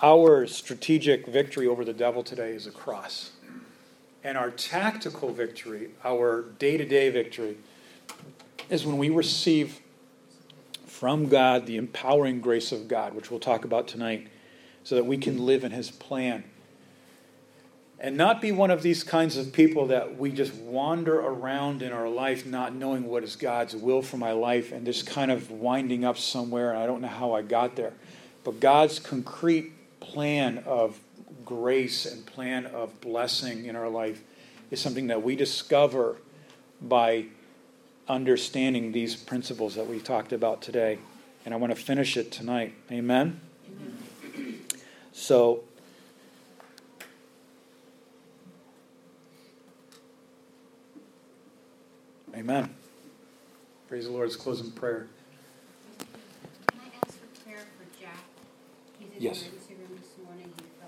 our 0.00 0.46
strategic 0.46 1.26
victory 1.26 1.66
over 1.66 1.84
the 1.84 1.92
devil 1.92 2.22
today 2.22 2.52
is 2.52 2.68
a 2.68 2.70
cross 2.70 3.32
and 4.28 4.36
our 4.36 4.50
tactical 4.50 5.32
victory, 5.32 5.88
our 6.04 6.42
day 6.58 6.76
to 6.76 6.84
day 6.84 7.08
victory, 7.08 7.56
is 8.68 8.84
when 8.84 8.98
we 8.98 9.08
receive 9.08 9.80
from 10.84 11.30
God 11.30 11.64
the 11.64 11.78
empowering 11.78 12.42
grace 12.42 12.70
of 12.70 12.88
God, 12.88 13.14
which 13.14 13.30
we'll 13.30 13.40
talk 13.40 13.64
about 13.64 13.88
tonight, 13.88 14.28
so 14.84 14.96
that 14.96 15.06
we 15.06 15.16
can 15.16 15.46
live 15.46 15.64
in 15.64 15.72
His 15.72 15.90
plan. 15.90 16.44
And 17.98 18.18
not 18.18 18.42
be 18.42 18.52
one 18.52 18.70
of 18.70 18.82
these 18.82 19.02
kinds 19.02 19.38
of 19.38 19.54
people 19.54 19.86
that 19.86 20.18
we 20.18 20.30
just 20.30 20.52
wander 20.52 21.18
around 21.18 21.80
in 21.80 21.90
our 21.90 22.10
life 22.10 22.44
not 22.44 22.74
knowing 22.74 23.04
what 23.04 23.24
is 23.24 23.34
God's 23.34 23.74
will 23.74 24.02
for 24.02 24.18
my 24.18 24.32
life 24.32 24.72
and 24.72 24.84
just 24.84 25.06
kind 25.06 25.30
of 25.30 25.50
winding 25.50 26.04
up 26.04 26.18
somewhere 26.18 26.70
and 26.70 26.78
I 26.78 26.84
don't 26.84 27.00
know 27.00 27.08
how 27.08 27.32
I 27.32 27.40
got 27.40 27.76
there. 27.76 27.94
But 28.44 28.60
God's 28.60 28.98
concrete 28.98 29.72
plan 30.00 30.58
of 30.66 31.00
grace 31.48 32.04
and 32.04 32.26
plan 32.26 32.66
of 32.66 33.00
blessing 33.00 33.64
in 33.64 33.74
our 33.74 33.88
life 33.88 34.22
is 34.70 34.78
something 34.78 35.06
that 35.06 35.22
we 35.22 35.34
discover 35.34 36.16
by 36.82 37.24
understanding 38.06 38.92
these 38.92 39.16
principles 39.16 39.74
that 39.74 39.86
we 39.86 39.98
talked 39.98 40.34
about 40.34 40.60
today. 40.60 40.98
And 41.46 41.54
I 41.54 41.56
want 41.56 41.74
to 41.74 41.82
finish 41.82 42.18
it 42.18 42.30
tonight. 42.30 42.74
Amen? 42.92 43.40
Amen. 43.66 44.62
So, 45.12 45.64
Amen. 52.34 52.74
Praise 53.88 54.04
the 54.04 54.10
Lord. 54.10 54.28
Let's 54.28 54.36
close 54.36 54.60
in 54.60 54.70
prayer. 54.72 55.06
Can 56.68 56.80
I 56.80 57.06
ask 57.06 57.18
for 57.18 57.42
prayer 57.42 57.64
for 57.78 58.00
Jack? 58.00 58.22
Yes. 59.18 59.48